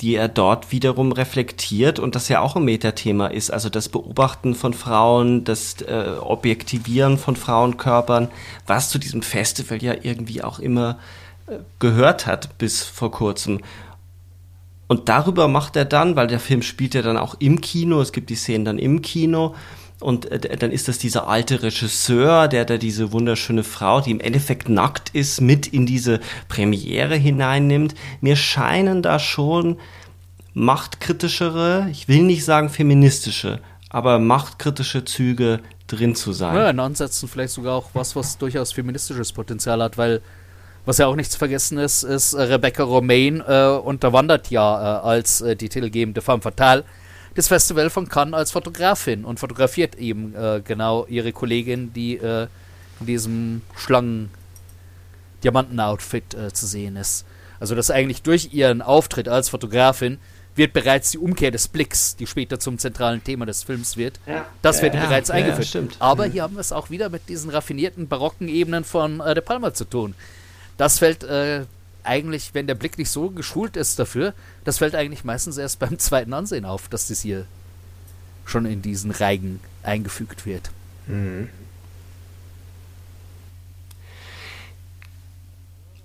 [0.00, 3.50] die er dort wiederum reflektiert und das ja auch ein Metathema ist.
[3.50, 8.28] Also das Beobachten von Frauen, das äh, Objektivieren von Frauenkörpern,
[8.66, 10.98] was zu diesem Festival ja irgendwie auch immer
[11.46, 13.60] äh, gehört hat bis vor kurzem.
[14.88, 18.12] Und darüber macht er dann, weil der Film spielt ja dann auch im Kino, es
[18.12, 19.54] gibt die Szenen dann im Kino,
[20.00, 24.20] und äh, dann ist das dieser alte Regisseur, der da diese wunderschöne Frau, die im
[24.20, 27.94] Endeffekt nackt ist, mit in diese Premiere hineinnimmt.
[28.20, 29.78] Mir scheinen da schon
[30.52, 36.56] machtkritischere, ich will nicht sagen feministische, aber machtkritische Züge drin zu sein.
[36.56, 40.20] Ja, in Ansätzen vielleicht sogar auch was, was durchaus feministisches Potenzial hat, weil
[40.86, 45.40] was ja auch nicht zu vergessen ist, ist Rebecca Romaine äh, unterwandert ja äh, als
[45.40, 46.84] äh, die titelgebende Femme Fatale
[47.34, 52.46] das Festival von Cannes als Fotografin und fotografiert eben äh, genau ihre Kollegin, die äh,
[53.00, 57.24] in diesem Schlangen-Diamanten-Outfit äh, zu sehen ist.
[57.58, 60.18] Also dass eigentlich durch ihren Auftritt als Fotografin
[60.56, 64.46] wird bereits die Umkehr des Blicks, die später zum zentralen Thema des Films wird, ja.
[64.62, 65.96] das wird ja, bereits ja, eingeführt.
[65.98, 69.42] Aber hier haben wir es auch wieder mit diesen raffinierten barocken Ebenen von äh, De
[69.42, 70.14] Palma zu tun.
[70.76, 71.64] Das fällt äh,
[72.04, 74.34] eigentlich, wenn der Blick nicht so geschult ist dafür,
[74.64, 77.46] das fällt eigentlich meistens erst beim zweiten Ansehen auf, dass das hier
[78.44, 80.70] schon in diesen Reigen eingefügt wird.
[81.06, 81.48] Mhm.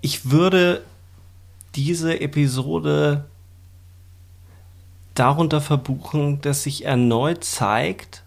[0.02, 0.84] Ich würde
[1.76, 3.26] diese Episode
[5.14, 8.24] darunter verbuchen, dass sich erneut zeigt,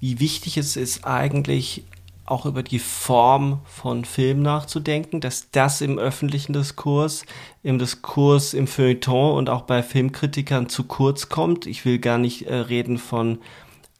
[0.00, 1.84] wie wichtig es ist, eigentlich
[2.26, 7.26] auch über die Form von Film nachzudenken, dass das im öffentlichen Diskurs,
[7.62, 11.66] im Diskurs, im Feuilleton und auch bei Filmkritikern zu kurz kommt.
[11.66, 13.38] Ich will gar nicht äh, reden von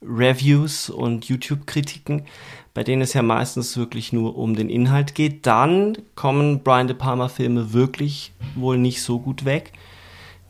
[0.01, 2.25] Reviews und YouTube-Kritiken,
[2.73, 5.45] bei denen es ja meistens wirklich nur um den Inhalt geht.
[5.45, 9.71] Dann kommen Brian De Palma-Filme wirklich wohl nicht so gut weg.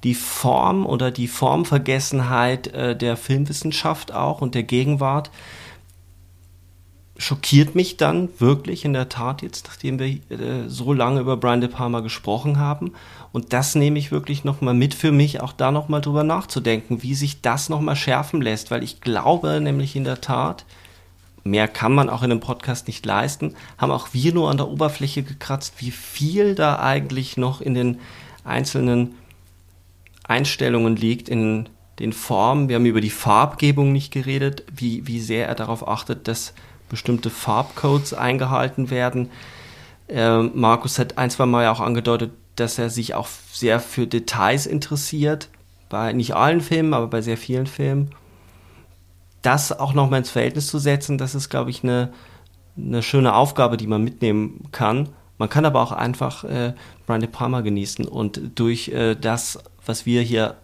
[0.04, 5.30] Die Form oder die Formvergessenheit äh, der Filmwissenschaft auch und der Gegenwart
[7.18, 11.62] schockiert mich dann wirklich in der Tat jetzt, nachdem wir äh, so lange über Brian
[11.62, 12.92] De Palma gesprochen haben.
[13.32, 17.16] Und das nehme ich wirklich nochmal mit für mich, auch da nochmal drüber nachzudenken, wie
[17.16, 20.66] sich das nochmal schärfen lässt, weil ich glaube nämlich in der Tat,
[21.44, 24.68] mehr kann man auch in einem Podcast nicht leisten, haben auch wir nur an der
[24.68, 28.00] Oberfläche gekratzt, wie viel da eigentlich noch in den
[28.44, 29.16] einzelnen
[30.24, 32.68] Einstellungen liegt, in den Formen.
[32.68, 36.54] Wir haben über die Farbgebung nicht geredet, wie, wie sehr er darauf achtet, dass
[36.90, 39.32] bestimmte Farbcodes eingehalten werden.
[40.08, 44.08] Äh, Markus hat ein, zwei Mal ja auch angedeutet, dass er sich auch sehr für
[44.08, 45.50] Details interessiert.
[45.90, 48.12] Bei nicht allen Filmen, aber bei sehr vielen Filmen.
[49.42, 52.12] Das auch nochmal ins Verhältnis zu setzen, das ist, glaube ich, eine,
[52.78, 55.10] eine schöne Aufgabe, die man mitnehmen kann.
[55.38, 56.74] Man kann aber auch einfach äh,
[57.06, 60.56] Brian De Palma genießen und durch äh, das, was wir hier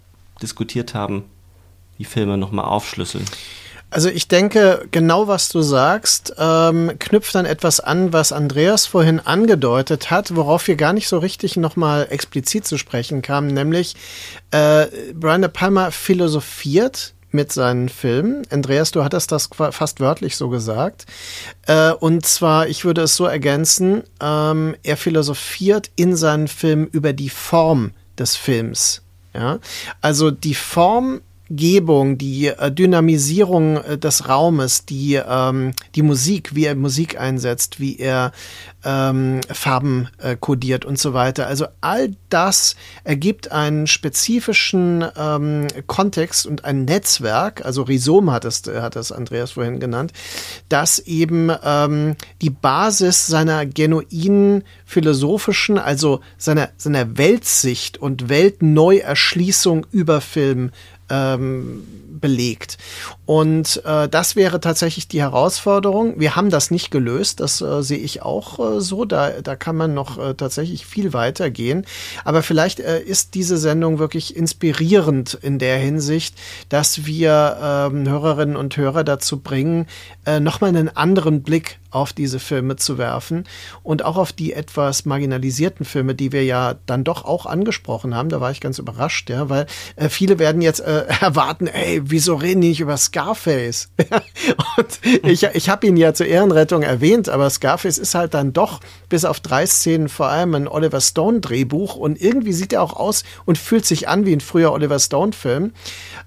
[0.42, 1.26] diskutiert haben,
[2.00, 3.26] die Filme nochmal aufschlüsseln.
[3.92, 9.20] Also ich denke, genau was du sagst, ähm, knüpft dann etwas an, was Andreas vorhin
[9.20, 13.98] angedeutet hat, worauf wir gar nicht so richtig nochmal explizit zu sprechen kamen, nämlich
[14.52, 18.44] äh, Brian De Palma philosophiert mit seinen Filmen.
[18.50, 21.06] Andreas, du hattest das fast wörtlich so gesagt.
[21.68, 27.12] Äh, und zwar, ich würde es so ergänzen, ähm, er philosophiert in seinen Filmen über
[27.12, 29.02] die Form des Films.
[29.34, 29.60] Ja?
[30.02, 31.22] Also die Form
[31.56, 37.80] Gebung, die äh, Dynamisierung äh, des Raumes, die, ähm, die Musik, wie er Musik einsetzt,
[37.80, 38.32] wie er
[38.84, 41.48] ähm, Farben äh, kodiert und so weiter.
[41.48, 48.64] Also all das ergibt einen spezifischen ähm, Kontext und ein Netzwerk, also Rhizom hat es,
[48.68, 50.14] hat es Andreas vorhin genannt,
[50.70, 60.22] das eben ähm, die Basis seiner genuinen philosophischen, also seiner, seiner Weltsicht und Weltneuerschließung über
[60.22, 60.72] Film
[61.12, 61.84] ähm,
[62.22, 62.78] belegt.
[63.26, 66.20] Und äh, das wäre tatsächlich die Herausforderung.
[66.20, 69.04] Wir haben das nicht gelöst, das äh, sehe ich auch äh, so.
[69.04, 71.86] Da, da kann man noch äh, tatsächlich viel weiter gehen.
[72.24, 76.36] Aber vielleicht äh, ist diese Sendung wirklich inspirierend in der Hinsicht,
[76.70, 79.88] dass wir ähm, Hörerinnen und Hörer dazu bringen,
[80.26, 83.46] äh, nochmal einen anderen Blick auf diese Filme zu werfen
[83.84, 88.30] und auch auf die etwas marginalisierten Filme, die wir ja dann doch auch angesprochen haben.
[88.30, 92.36] Da war ich ganz überrascht, ja, weil äh, viele werden jetzt äh, erwarten, ey, wieso
[92.36, 93.90] reden die nicht über Scarface?
[94.78, 98.80] und ich, ich habe ihn ja zur Ehrenrettung erwähnt, aber Scarface ist halt dann doch
[99.10, 102.94] bis auf drei Szenen vor allem ein Oliver Stone Drehbuch und irgendwie sieht er auch
[102.94, 105.74] aus und fühlt sich an wie ein früher Oliver Stone Film.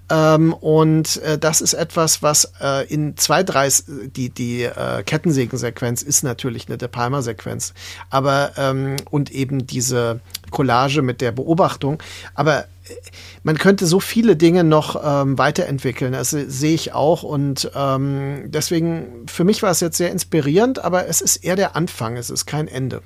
[0.09, 3.69] Ähm, und äh, das ist etwas, was äh, in zwei, drei,
[4.15, 5.03] die, die äh,
[5.55, 7.73] Kettensägen-Sequenz ist natürlich eine De Palma-Sequenz.
[8.09, 10.19] Aber, ähm, und eben diese
[10.51, 12.01] Collage mit der Beobachtung.
[12.33, 12.65] Aber äh,
[13.43, 16.13] man könnte so viele Dinge noch ähm, weiterentwickeln.
[16.13, 17.23] Das sehe ich auch.
[17.23, 21.75] Und ähm, deswegen, für mich war es jetzt sehr inspirierend, aber es ist eher der
[21.75, 23.01] Anfang, es ist kein Ende.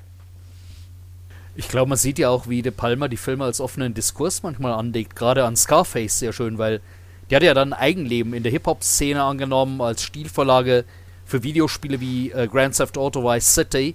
[1.56, 4.72] Ich glaube, man sieht ja auch, wie De Palma die Filme als offenen Diskurs manchmal
[4.72, 6.80] anlegt, gerade an Scarface sehr schön, weil
[7.28, 10.84] der hat ja dann Eigenleben in der Hip-Hop-Szene angenommen als Stilvorlage
[11.30, 13.94] für Videospiele wie äh, Grand Theft Auto Vice City.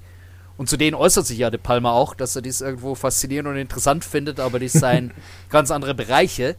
[0.58, 3.58] Und zu denen äußert sich ja De Palma auch, dass er dies irgendwo faszinierend und
[3.58, 5.12] interessant findet, aber dies seien
[5.50, 6.56] ganz andere Bereiche.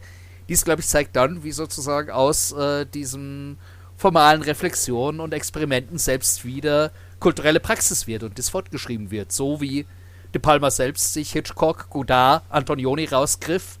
[0.47, 3.57] Dies, glaube ich, zeigt dann, wie sozusagen aus äh, diesen
[3.97, 9.31] formalen Reflexionen und Experimenten selbst wieder kulturelle Praxis wird und das fortgeschrieben wird.
[9.31, 9.87] So wie
[10.35, 13.79] De Palma selbst sich Hitchcock, Godard, Antonioni rausgriff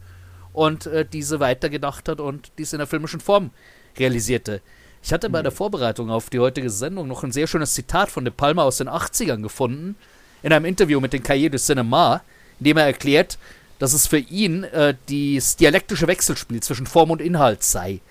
[0.51, 3.51] und äh, diese weitergedacht hat und dies in der filmischen Form
[3.99, 4.61] realisierte.
[5.03, 8.25] Ich hatte bei der Vorbereitung auf die heutige Sendung noch ein sehr schönes Zitat von
[8.25, 9.95] De Palma aus den 80ern gefunden,
[10.43, 12.21] in einem Interview mit den Cahiers du Cinema,
[12.59, 13.37] in dem er erklärt,
[13.79, 18.01] dass es für ihn äh, das dialektische Wechselspiel zwischen Form und Inhalt sei.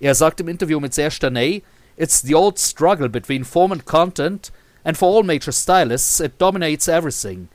[0.00, 1.62] Er sagt im Interview mit Serge Daney,
[1.96, 4.50] It's the old struggle between form and content,
[4.84, 7.48] and for all major stylists, it dominates everything.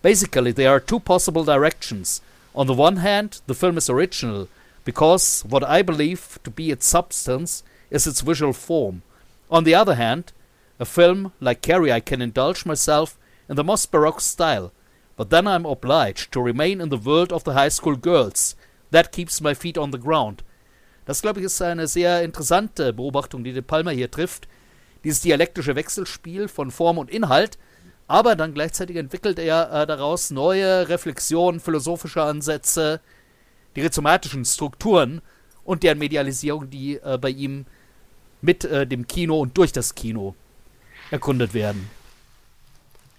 [0.00, 2.22] Basically, there are two possible directions.
[2.54, 4.48] On the one hand, the film is original,
[4.84, 9.02] because what I believe to be its substance is its visual form.
[9.50, 10.32] On the other hand,
[10.78, 13.18] a film like Carrie, I can indulge myself
[13.48, 14.72] in the most baroque style,
[15.16, 18.56] but then I'm obliged to remain in the world of the high school girls.
[18.90, 20.42] That keeps my feet on the ground.
[21.04, 24.46] Das, glaube ich, ist eine sehr interessante Beobachtung, die De Palma hier trifft.
[25.02, 27.58] Dieses dialektische Wechselspiel von Form und Inhalt,
[28.06, 33.00] aber dann gleichzeitig entwickelt er äh, daraus neue Reflexionen, philosophische Ansätze,
[33.76, 35.22] die rhizomatischen Strukturen
[35.64, 37.66] und deren Medialisierung, die äh, bei ihm
[38.42, 40.34] mit äh, dem Kino und durch das Kino
[41.10, 41.88] erkundet werden.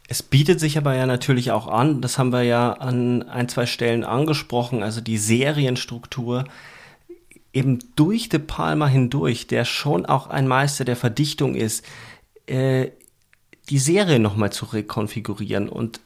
[0.07, 3.65] Es bietet sich aber ja natürlich auch an, das haben wir ja an ein, zwei
[3.65, 6.43] Stellen angesprochen, also die Serienstruktur
[7.53, 11.85] eben durch De Palma hindurch, der schon auch ein Meister der Verdichtung ist,
[12.45, 12.89] äh,
[13.69, 16.01] die Serie nochmal zu rekonfigurieren und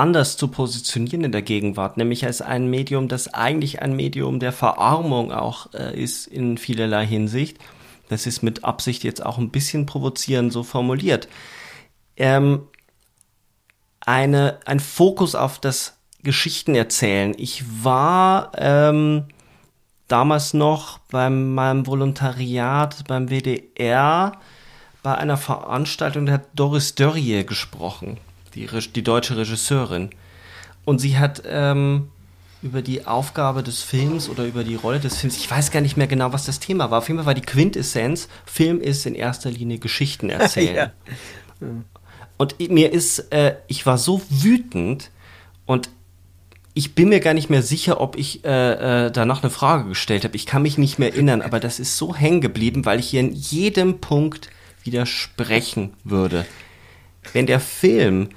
[0.00, 4.52] anders zu positionieren in der Gegenwart, nämlich als ein Medium, das eigentlich ein Medium der
[4.52, 7.58] Verarmung auch äh, ist in vielerlei Hinsicht.
[8.08, 11.28] Das ist mit Absicht jetzt auch ein bisschen provozierend so formuliert.
[12.16, 12.62] Ähm,
[14.00, 17.34] eine, ein Fokus auf das Geschichtenerzählen.
[17.36, 19.26] Ich war ähm,
[20.08, 24.32] damals noch bei meinem Volontariat beim WDR
[25.02, 28.18] bei einer Veranstaltung, da hat Doris Dörrie gesprochen,
[28.54, 30.10] die, die deutsche Regisseurin.
[30.84, 32.08] Und sie hat ähm,
[32.62, 35.96] über die Aufgabe des Films oder über die Rolle des Films, ich weiß gar nicht
[35.96, 36.98] mehr genau, was das Thema war.
[36.98, 40.90] Auf jeden Fall war die Quintessenz, Film ist in erster Linie Geschichten erzählen.
[41.60, 41.68] ja.
[42.36, 45.10] Und mir ist, äh, ich war so wütend
[45.66, 45.90] und
[46.72, 50.24] ich bin mir gar nicht mehr sicher, ob ich äh, äh, danach eine Frage gestellt
[50.24, 50.36] habe.
[50.36, 53.20] Ich kann mich nicht mehr erinnern, aber das ist so hängen geblieben, weil ich hier
[53.20, 54.48] in jedem Punkt
[54.84, 56.46] widersprechen würde.
[57.32, 58.30] Wenn der Film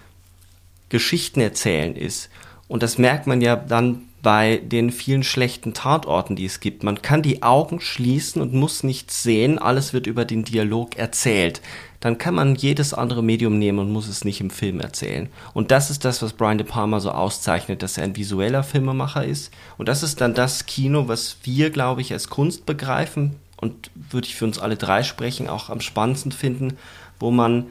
[0.89, 2.29] Geschichten erzählen ist,
[2.67, 6.81] und das merkt man ja dann bei den vielen schlechten Tatorten, die es gibt.
[6.83, 11.61] Man kann die Augen schließen und muss nichts sehen, alles wird über den Dialog erzählt.
[11.99, 15.27] Dann kann man jedes andere Medium nehmen und muss es nicht im Film erzählen.
[15.53, 19.25] Und das ist das, was Brian De Palma so auszeichnet, dass er ein visueller Filmemacher
[19.25, 19.53] ist.
[19.77, 24.27] Und das ist dann das Kino, was wir, glaube ich, als Kunst begreifen, und würde
[24.27, 26.77] ich für uns alle drei sprechen, auch am spannendsten finden,
[27.19, 27.67] wo man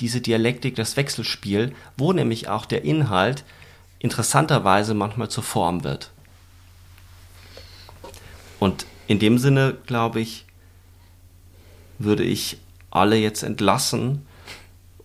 [0.00, 3.44] diese Dialektik, das Wechselspiel, wo nämlich auch der Inhalt
[3.98, 6.10] interessanterweise manchmal zur Form wird.
[8.58, 10.44] Und in dem Sinne, glaube ich,
[11.98, 12.58] würde ich
[12.90, 14.26] alle jetzt entlassen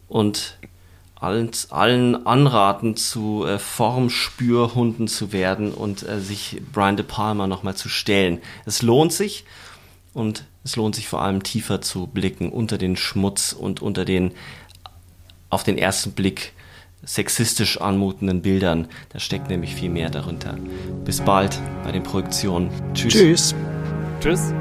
[0.08, 0.58] und
[1.16, 7.76] allen, allen anraten, zu äh, Formspürhunden zu werden und äh, sich Brian De Palma nochmal
[7.76, 8.40] zu stellen.
[8.66, 9.46] Es lohnt sich
[10.14, 14.32] und es lohnt sich vor allem tiefer zu blicken unter den Schmutz und unter den
[15.52, 16.54] auf den ersten Blick
[17.04, 18.88] sexistisch anmutenden Bildern.
[19.10, 20.58] Da steckt nämlich viel mehr darunter.
[21.06, 22.70] Bis bald bei den Projektionen.
[22.94, 23.14] Tschüss.
[23.14, 23.56] Tschüss.
[24.20, 24.54] Tschüss.